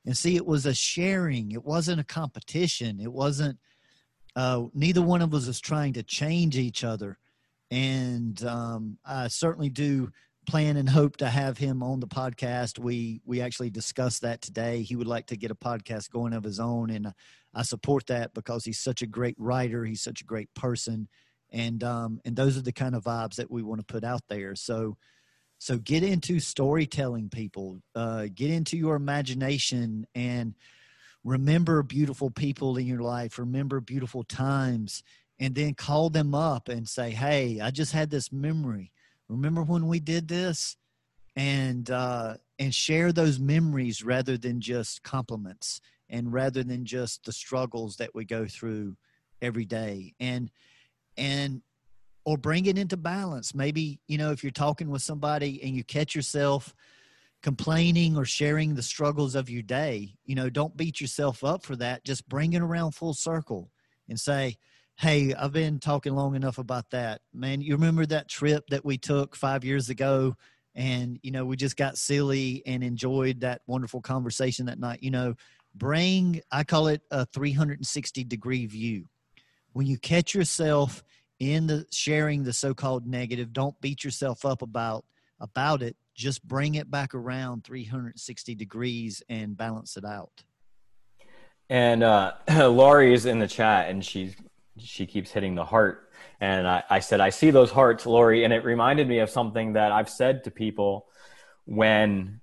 [0.05, 1.53] And see, it was a sharing.
[1.53, 3.01] It wasn't a competition.
[3.01, 3.59] It wasn't
[4.35, 7.19] uh, neither one of us is trying to change each other.
[7.70, 10.11] And um, I certainly do
[10.47, 12.79] plan and hope to have him on the podcast.
[12.79, 14.83] We we actually discussed that today.
[14.83, 17.12] He would like to get a podcast going of his own, and
[17.55, 19.85] I support that because he's such a great writer.
[19.85, 21.09] He's such a great person,
[21.51, 24.23] and um, and those are the kind of vibes that we want to put out
[24.29, 24.55] there.
[24.55, 24.97] So.
[25.62, 27.82] So get into storytelling, people.
[27.94, 30.55] Uh, get into your imagination and
[31.22, 33.39] remember beautiful people in your life.
[33.39, 35.05] Remember beautiful times,
[35.39, 38.93] and then call them up and say, "Hey, I just had this memory
[39.28, 40.76] remember when we did this
[41.34, 47.32] and uh, and share those memories rather than just compliments and rather than just the
[47.32, 48.97] struggles that we go through
[49.40, 50.51] every day and
[51.16, 51.62] and
[52.24, 55.85] or bring it into balance maybe you know if you're talking with somebody and you
[55.85, 56.74] catch yourself
[57.43, 61.77] complaining or sharing the struggles of your day you know don't beat yourself up for
[61.77, 63.70] that just bring it around full circle
[64.09, 64.57] and say
[64.97, 67.23] hey, I've been talking long enough about that.
[67.32, 70.36] Man, you remember that trip that we took five years ago?
[70.74, 75.03] And, you know, we just got silly and enjoyed that wonderful conversation that night.
[75.03, 75.35] You know,
[75.74, 79.07] bring, I call it a 360 degree view.
[79.73, 81.03] When you catch yourself
[81.43, 85.05] in the sharing the so-called negative, don't beat yourself up about
[85.40, 85.97] about it.
[86.14, 90.44] Just bring it back around 360 degrees and balance it out.
[91.69, 92.35] And uh,
[92.69, 94.36] Laurie is in the chat, and she's
[94.78, 96.10] she keeps hitting the heart.
[96.40, 98.44] And I, I said, I see those hearts, Lori.
[98.44, 101.09] And it reminded me of something that I've said to people
[101.64, 102.40] when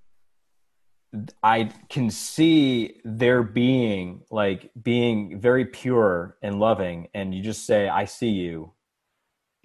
[1.42, 7.08] I can see their being like being very pure and loving.
[7.14, 8.74] And you just say, I see you.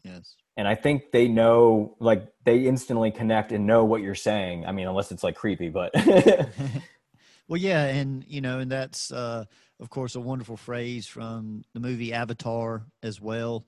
[0.04, 0.36] Yes.
[0.56, 4.66] And I think they know, like, they instantly connect and know what you're saying.
[4.66, 5.92] I mean, unless it's like creepy, but.
[7.48, 7.86] well, yeah.
[7.86, 9.44] And, you know, and that's, uh,
[9.80, 13.66] of course, a wonderful phrase from the movie Avatar as well.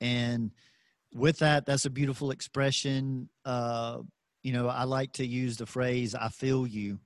[0.00, 0.52] And
[1.14, 3.28] with that, that's a beautiful expression.
[3.44, 3.98] Uh,
[4.42, 6.98] you know, I like to use the phrase "I feel you"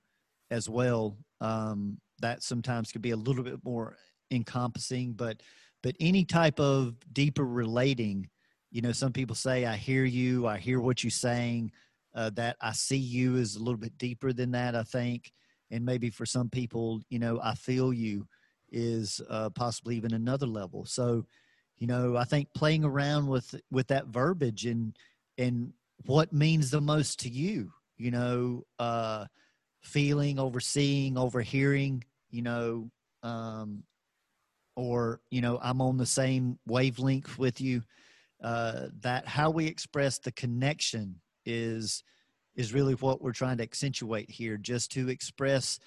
[0.51, 1.19] as well.
[1.40, 3.97] Um, that sometimes could be a little bit more
[4.31, 5.43] encompassing, but
[5.82, 8.28] but any type of deeper relating.
[8.71, 11.73] You know, some people say, "I hear you," "I hear what you're saying."
[12.15, 15.33] Uh, that I see you is a little bit deeper than that, I think.
[15.71, 18.27] And maybe for some people, you know, I feel you
[18.71, 20.87] is uh, possibly even another level.
[20.87, 21.27] So,
[21.77, 24.97] you know, I think playing around with with that verbiage and
[25.37, 25.73] and
[26.07, 29.27] what means the most to you, you know, uh,
[29.83, 32.91] feeling, overseeing, overhearing, you know,
[33.23, 33.85] um,
[34.75, 37.83] or you know, I'm on the same wavelength with you.
[38.43, 42.03] Uh, that how we express the connection is
[42.55, 44.57] is really what we're trying to accentuate here.
[44.57, 45.79] Just to express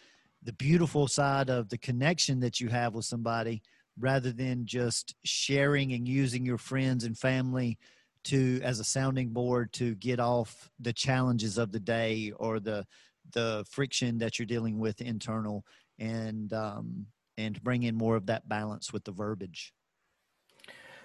[0.44, 3.62] the beautiful side of the connection that you have with somebody
[4.00, 7.78] rather than just sharing and using your friends and family
[8.24, 12.86] to as a sounding board to get off the challenges of the day or the
[13.34, 15.64] the friction that you're dealing with internal
[16.00, 17.06] and um,
[17.38, 19.74] and bring in more of that balance with the verbiage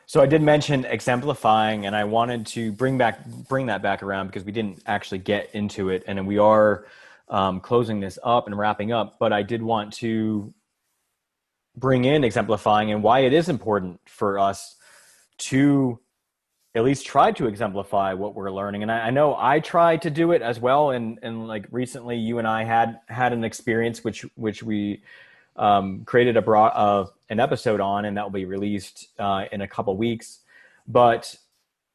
[0.06, 4.26] so i did mention exemplifying and i wanted to bring back bring that back around
[4.26, 6.84] because we didn't actually get into it and we are
[7.28, 10.52] um, closing this up and wrapping up, but I did want to
[11.76, 14.76] bring in exemplifying and why it is important for us
[15.36, 15.98] to
[16.76, 18.82] at least try to exemplify what we're learning.
[18.82, 20.90] And I, I know I try to do it as well.
[20.90, 25.02] And and like recently, you and I had had an experience which which we
[25.56, 29.62] um, created a broad uh, an episode on, and that will be released uh, in
[29.62, 30.40] a couple weeks.
[30.86, 31.34] But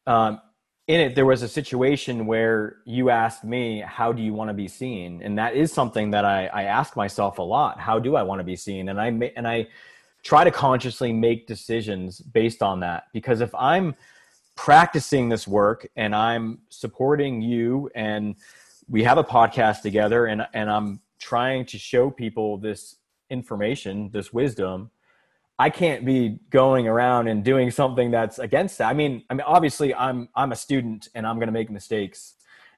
[0.07, 0.41] um,
[0.89, 4.55] in it there was a situation where you asked me how do you want to
[4.55, 5.21] be seen?
[5.23, 7.79] And that is something that i, I ask myself a lot.
[7.79, 8.89] How do i want to be seen?
[8.89, 9.07] And i
[9.37, 9.67] and i
[10.23, 13.03] try to consciously make decisions based on that.
[13.13, 13.95] Because if i'm
[14.55, 18.35] practicing this work and i'm supporting you and
[18.89, 22.97] we have a podcast together and and i'm trying to show people this
[23.29, 24.91] information this wisdom
[25.59, 28.89] I can't be going around and doing something that's against that.
[28.89, 32.35] I mean, I mean, obviously, I'm I'm a student and I'm going to make mistakes,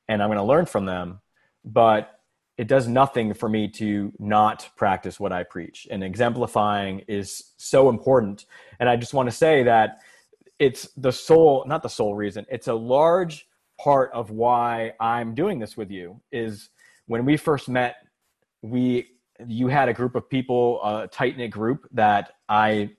[0.07, 1.21] and I'm going to learn from them.
[1.63, 2.19] But
[2.57, 5.87] it does nothing for me to not practice what I preach.
[5.89, 8.45] And exemplifying is so important.
[8.79, 9.99] And I just want to say that
[10.59, 12.45] it's the sole, not the sole reason.
[12.49, 13.47] It's a large
[13.79, 16.19] part of why I'm doing this with you.
[16.31, 16.69] Is
[17.05, 17.95] when we first met,
[18.63, 19.07] we
[19.47, 22.91] you had a group of people, a tight knit group that I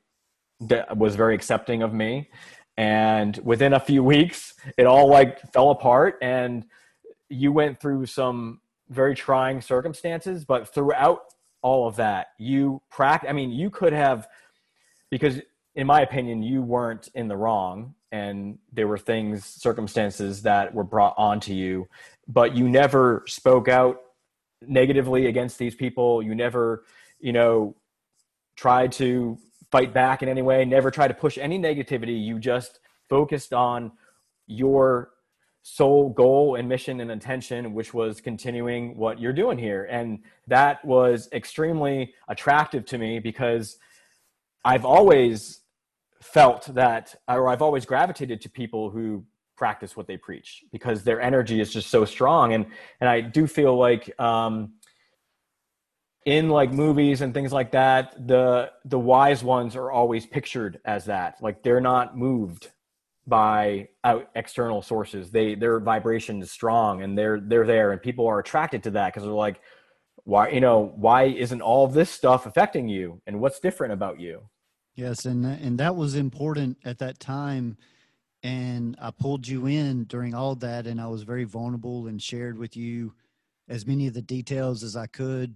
[0.96, 2.30] was very accepting of me,
[2.78, 6.64] and within a few weeks, it all like fell apart, and
[7.28, 10.44] you went through some very trying circumstances.
[10.44, 11.20] But throughout
[11.60, 13.28] all of that, you practice.
[13.28, 14.26] I mean, you could have
[15.10, 15.40] because
[15.74, 20.84] in my opinion, you weren't in the wrong, and there were things, circumstances that were
[20.84, 21.88] brought onto you,
[22.28, 23.98] but you never spoke out
[24.66, 26.22] negatively against these people.
[26.22, 26.84] You never,
[27.20, 27.74] you know,
[28.56, 29.38] tried to
[29.70, 30.64] fight back in any way.
[30.64, 32.22] Never tried to push any negativity.
[32.22, 33.92] You just focused on
[34.46, 35.10] your
[35.62, 39.84] sole goal and mission and intention, which was continuing what you're doing here.
[39.90, 43.78] And that was extremely attractive to me because
[44.64, 45.60] I've always
[46.20, 49.24] felt that, or I've always gravitated to people who
[49.56, 52.52] practice what they preach because their energy is just so strong.
[52.52, 52.66] And,
[53.00, 54.74] and I do feel like, um,
[56.24, 61.06] in like movies and things like that, the, the wise ones are always pictured as
[61.06, 61.42] that.
[61.42, 62.70] Like they're not moved
[63.26, 65.30] by out external sources.
[65.30, 69.12] They their vibration is strong and they're they're there and people are attracted to that
[69.12, 69.60] because they're like,
[70.24, 74.42] why you know why isn't all this stuff affecting you and what's different about you?
[74.94, 77.76] Yes, and and that was important at that time.
[78.44, 82.58] And I pulled you in during all that, and I was very vulnerable and shared
[82.58, 83.14] with you
[83.68, 85.54] as many of the details as I could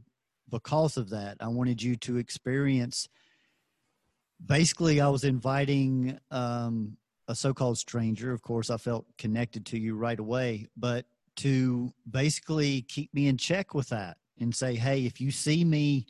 [0.50, 1.36] because of that.
[1.40, 3.08] I wanted you to experience.
[4.44, 6.96] Basically, I was inviting um,
[7.28, 11.06] a so-called stranger of course i felt connected to you right away but
[11.36, 16.06] to basically keep me in check with that and say hey if you see me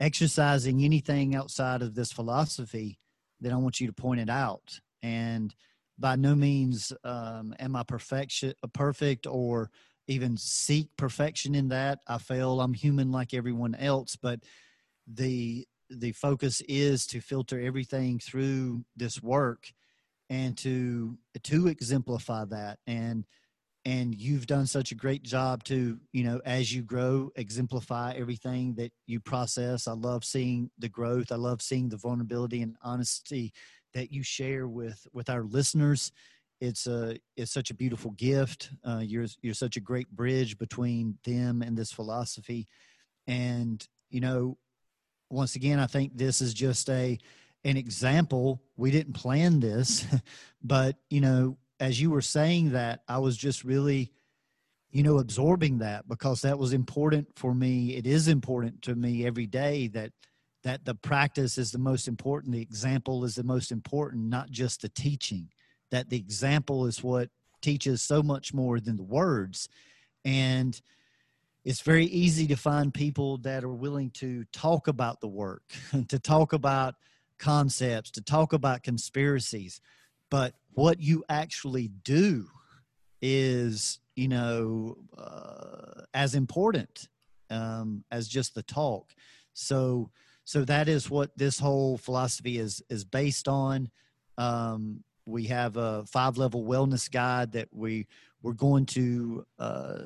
[0.00, 2.98] exercising anything outside of this philosophy
[3.40, 5.54] then i want you to point it out and
[5.98, 9.70] by no means um, am i perfection perfect or
[10.08, 12.00] even seek perfection in that.
[12.06, 14.40] I fail i'm human like everyone else but
[15.06, 19.72] the the focus is to filter everything through this work
[20.28, 22.78] and to to exemplify that.
[22.86, 23.24] And
[23.86, 28.74] and you've done such a great job to you know as you grow exemplify everything
[28.74, 29.88] that you process.
[29.88, 31.32] I love seeing the growth.
[31.32, 33.52] I love seeing the vulnerability and honesty
[33.92, 36.12] that you share with with our listeners
[36.60, 41.16] it's a it's such a beautiful gift uh, you're you're such a great bridge between
[41.24, 42.68] them and this philosophy
[43.26, 44.56] and you know
[45.30, 47.18] once again i think this is just a
[47.64, 48.62] an example.
[48.76, 50.06] We didn't plan this,
[50.62, 54.12] but you know, as you were saying that, I was just really,
[54.90, 57.96] you know, absorbing that because that was important for me.
[57.96, 60.12] It is important to me every day that
[60.62, 64.82] that the practice is the most important, the example is the most important, not just
[64.82, 65.48] the teaching.
[65.90, 67.30] That the example is what
[67.60, 69.68] teaches so much more than the words.
[70.24, 70.80] And
[71.64, 75.62] it's very easy to find people that are willing to talk about the work,
[76.08, 76.94] to talk about
[77.38, 79.80] concepts, to talk about conspiracies,
[80.30, 82.46] but what you actually do
[83.20, 87.08] is, you know, uh, as important
[87.50, 89.12] um, as just the talk.
[89.52, 90.10] So,
[90.44, 93.90] so that is what this whole philosophy is is based on.
[94.38, 98.06] Um, we have a five level wellness guide that we
[98.42, 99.98] we're going to uh,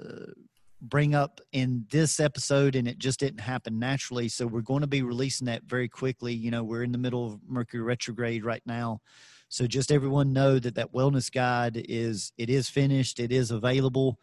[0.83, 4.29] bring up in this episode and it just didn't happen naturally.
[4.29, 6.35] So we're going to be releasing that very quickly.
[6.35, 9.01] You know we're in the middle of mercury retrograde right now.
[9.49, 13.21] So just everyone know that that wellness guide is it is finished.
[13.21, 14.19] It is available.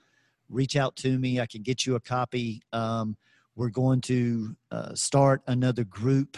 [0.49, 1.39] Reach out to me.
[1.39, 2.61] I can get you a copy.
[2.73, 3.15] Um,
[3.55, 6.37] we're going to uh, start another group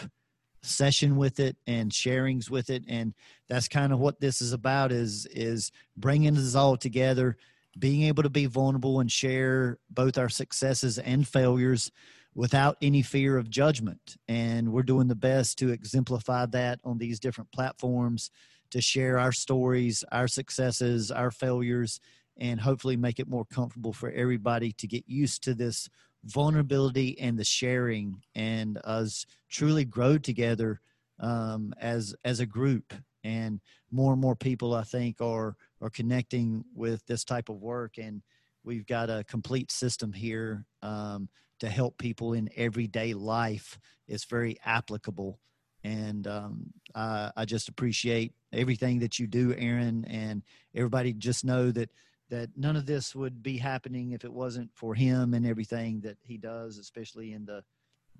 [0.64, 3.14] session with it and sharings with it and
[3.48, 7.36] that's kind of what this is about is is bringing us all together
[7.78, 11.90] being able to be vulnerable and share both our successes and failures
[12.34, 14.16] without any fear of judgment.
[14.28, 18.30] And we're doing the best to exemplify that on these different platforms
[18.70, 22.00] to share our stories, our successes, our failures,
[22.36, 25.88] and hopefully make it more comfortable for everybody to get used to this
[26.24, 30.80] vulnerability and the sharing and us truly grow together
[31.20, 32.94] um, as as a group.
[33.22, 33.60] And
[33.90, 37.98] more and more people i think are are connecting with this type of work.
[37.98, 38.22] And
[38.64, 41.28] we've got a complete system here um,
[41.60, 43.78] to help people in everyday life.
[44.08, 45.38] It's very applicable.
[45.84, 50.06] And um, I, I, just appreciate everything that you do aaron.
[50.06, 50.42] And
[50.74, 51.90] everybody just know that
[52.34, 56.18] that none of this would be happening if it wasn't for him and everything that
[56.22, 57.62] he does especially in the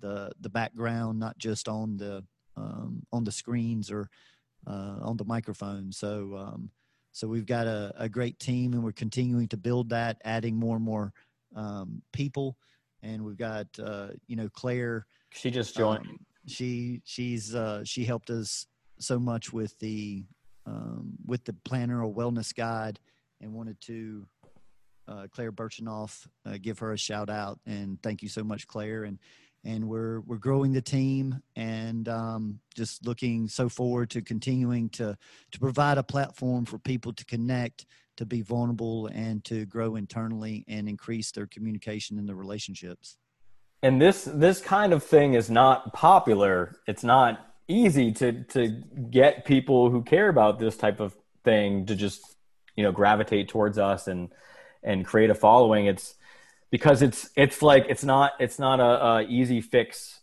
[0.00, 2.24] the the background not just on the
[2.56, 4.08] um, on the screens or
[4.66, 6.70] uh, on the microphone so um,
[7.14, 10.74] so we've got a, a great team, and we're continuing to build that, adding more
[10.74, 11.12] and more
[11.54, 12.58] um, people.
[13.04, 15.06] And we've got uh, you know Claire.
[15.30, 16.06] She just joined.
[16.06, 16.18] Um,
[16.48, 18.66] she she's uh, she helped us
[18.98, 20.24] so much with the
[20.66, 22.98] um, with the planner or wellness guide,
[23.40, 24.26] and wanted to
[25.06, 29.04] uh, Claire Birchenoff uh, give her a shout out and thank you so much, Claire.
[29.04, 29.18] And
[29.64, 35.16] and we're we're growing the team and um, just looking so forward to continuing to
[35.52, 37.86] to provide a platform for people to connect,
[38.16, 43.16] to be vulnerable, and to grow internally and increase their communication and their relationships.
[43.82, 46.76] And this this kind of thing is not popular.
[46.86, 48.68] It's not easy to to
[49.10, 52.33] get people who care about this type of thing to just
[52.76, 54.30] you know gravitate towards us and
[54.82, 55.86] and create a following.
[55.86, 56.14] It's
[56.70, 60.20] because it's it's like it's not it's not a, a easy fix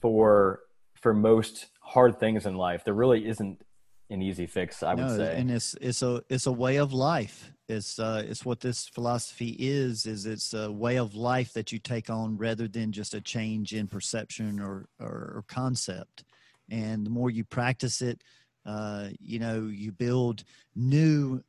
[0.00, 0.60] for
[1.00, 2.84] for most hard things in life.
[2.84, 3.62] There really isn't
[4.10, 5.36] an easy fix, I no, would say.
[5.36, 7.52] And it's it's a it's a way of life.
[7.68, 11.78] It's uh it's what this philosophy is, is it's a way of life that you
[11.78, 16.24] take on rather than just a change in perception or or, or concept.
[16.70, 18.22] And the more you practice it,
[18.64, 20.44] uh, you know, you build
[20.74, 21.42] new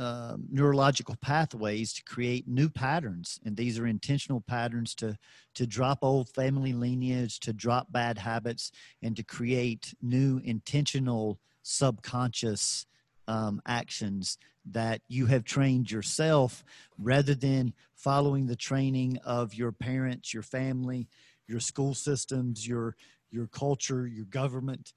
[0.00, 3.38] um, neurological pathways to create new patterns.
[3.44, 5.18] And these are intentional patterns to
[5.56, 8.72] to drop old family lineage to drop bad habits
[9.02, 12.86] and to create new intentional subconscious
[13.28, 16.64] um, actions that you have trained yourself
[16.96, 21.08] rather than following the training of your parents your family
[21.46, 22.96] your school systems your
[23.30, 24.94] your culture your government.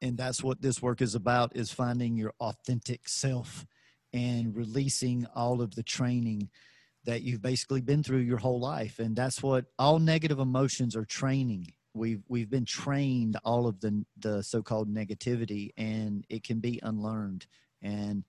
[0.00, 3.66] And that's what this work is about is finding your authentic self
[4.12, 6.48] and releasing all of the training
[7.04, 8.98] that you've basically been through your whole life.
[8.98, 11.72] And that's what all negative emotions are training.
[11.94, 17.46] We've we've been trained all of the the so-called negativity and it can be unlearned.
[17.82, 18.24] And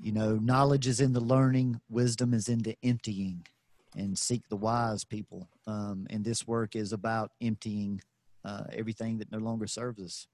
[0.00, 3.46] you know knowledge is in the learning wisdom is in the emptying
[3.94, 5.48] and seek the wise people.
[5.66, 8.00] Um, and this work is about emptying
[8.44, 10.26] uh, everything that no longer serves us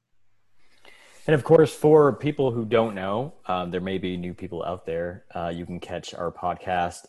[1.26, 4.84] and of course, for people who don't know, um, there may be new people out
[4.84, 5.24] there.
[5.34, 7.06] Uh, you can catch our podcast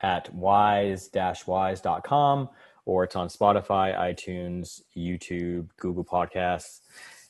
[0.00, 2.48] at wise-wise.com
[2.86, 6.80] or it's on Spotify, iTunes, YouTube, Google Podcasts,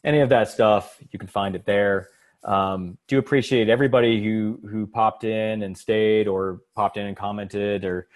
[0.05, 0.98] any of that stuff.
[1.11, 2.11] You can find it there.
[2.44, 7.85] Um, do appreciate everybody who who popped in and stayed or popped in and commented
[7.85, 8.07] or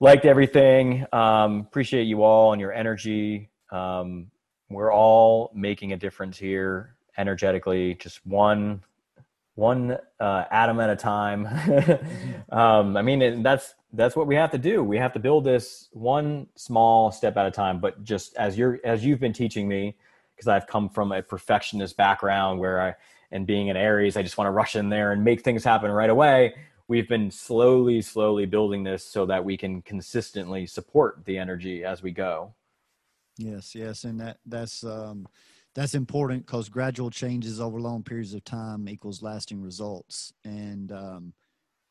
[0.00, 1.04] liked everything.
[1.12, 3.50] Um, appreciate you all and your energy.
[3.70, 4.30] Um,
[4.70, 8.82] we're all making a difference here energetically, just one
[9.58, 11.44] one uh, atom at a time.
[12.52, 14.84] um, I mean, that's that's what we have to do.
[14.84, 17.80] We have to build this one small step at a time.
[17.80, 19.96] But just as you're as you've been teaching me,
[20.34, 22.94] because I've come from a perfectionist background where I
[23.32, 25.90] and being an Aries, I just want to rush in there and make things happen
[25.90, 26.54] right away.
[26.86, 32.02] We've been slowly, slowly building this so that we can consistently support the energy as
[32.02, 32.54] we go.
[33.36, 35.26] Yes, yes, and that that's um,
[35.78, 40.32] that's important because gradual changes over long periods of time equals lasting results.
[40.44, 41.32] And um,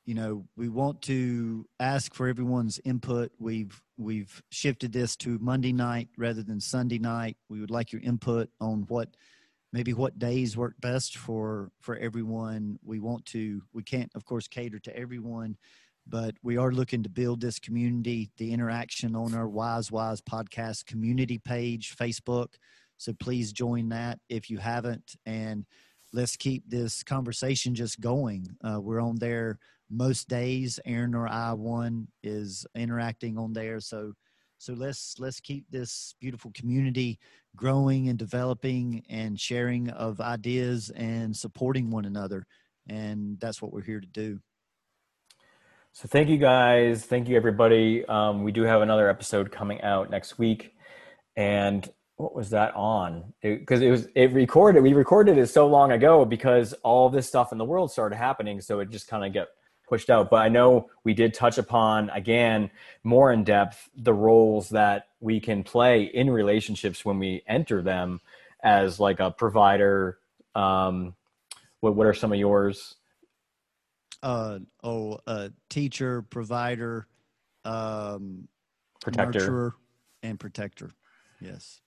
[0.06, 3.32] you know, we want to ask for everyone's input.
[3.40, 7.38] We've we've shifted this to Monday night rather than Sunday night.
[7.48, 9.16] We would like your input on what
[9.72, 12.80] maybe what days work best for for everyone.
[12.84, 15.56] We want to we can't of course cater to everyone,
[16.06, 20.88] but we are looking to build this community, the interaction on our Wise Whys podcast
[20.88, 22.56] community page, Facebook
[22.98, 25.16] so please join that if you haven't.
[25.26, 25.66] And
[26.14, 28.48] let's keep this conversation just going.
[28.64, 29.60] Uh, we're on there
[29.90, 30.80] most days.
[30.86, 33.80] Aaron or I one is interacting on there.
[33.80, 34.14] So
[34.60, 37.20] so let's let's keep this beautiful community
[37.56, 42.46] growing and developing and sharing of ideas and supporting one another.
[42.90, 44.40] And that's what we're here to do.
[45.92, 47.06] So thank you guys.
[47.06, 48.06] Thank you everybody.
[48.06, 50.76] Um, we do have another episode coming out next week.
[51.36, 51.88] And
[52.18, 53.34] what was that on?
[53.42, 54.82] Because it, it, was it recorded.
[54.82, 58.60] We recorded it so long ago because all this stuff in the world started happening,
[58.60, 59.50] so it just kind of get
[59.88, 60.32] pushed out.
[60.32, 62.72] But I know we did touch upon again
[63.04, 68.20] more in depth the roles that we can play in relationships when we enter them
[68.64, 70.18] as like a provider.
[70.56, 71.14] Um,
[71.82, 72.96] what what are some of yours?
[74.24, 77.06] Uh oh, uh, teacher, provider,
[77.64, 78.48] um,
[79.02, 79.76] protector,
[80.24, 80.90] and protector.
[81.40, 81.80] Yes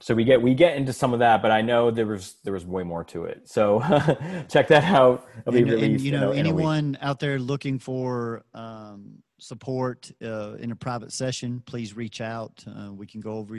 [0.00, 2.52] so we get we get into some of that, but I know there was there
[2.52, 3.48] was way more to it.
[3.48, 3.80] So
[4.48, 5.26] check that out.
[5.40, 5.84] It'll be and, released.
[5.84, 11.62] And, you know, anyone out there looking for um, support uh, in a private session,
[11.64, 12.62] please reach out.
[12.66, 13.56] Uh, we can go over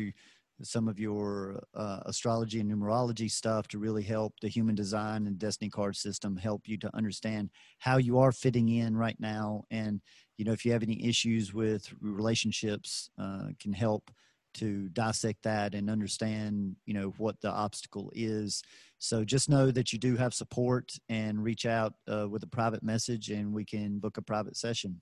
[0.61, 5.37] some of your uh, astrology and numerology stuff to really help the human design and
[5.37, 7.49] destiny card system help you to understand
[7.79, 10.01] how you are fitting in right now and
[10.37, 14.09] you know if you have any issues with relationships uh, can help
[14.57, 18.61] to dissect that and understand you know what the obstacle is.
[18.99, 22.83] So just know that you do have support and reach out uh, with a private
[22.83, 25.01] message and we can book a private session.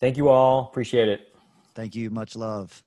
[0.00, 0.68] Thank you all.
[0.70, 1.34] Appreciate it.
[1.74, 2.10] Thank you.
[2.10, 2.82] Much love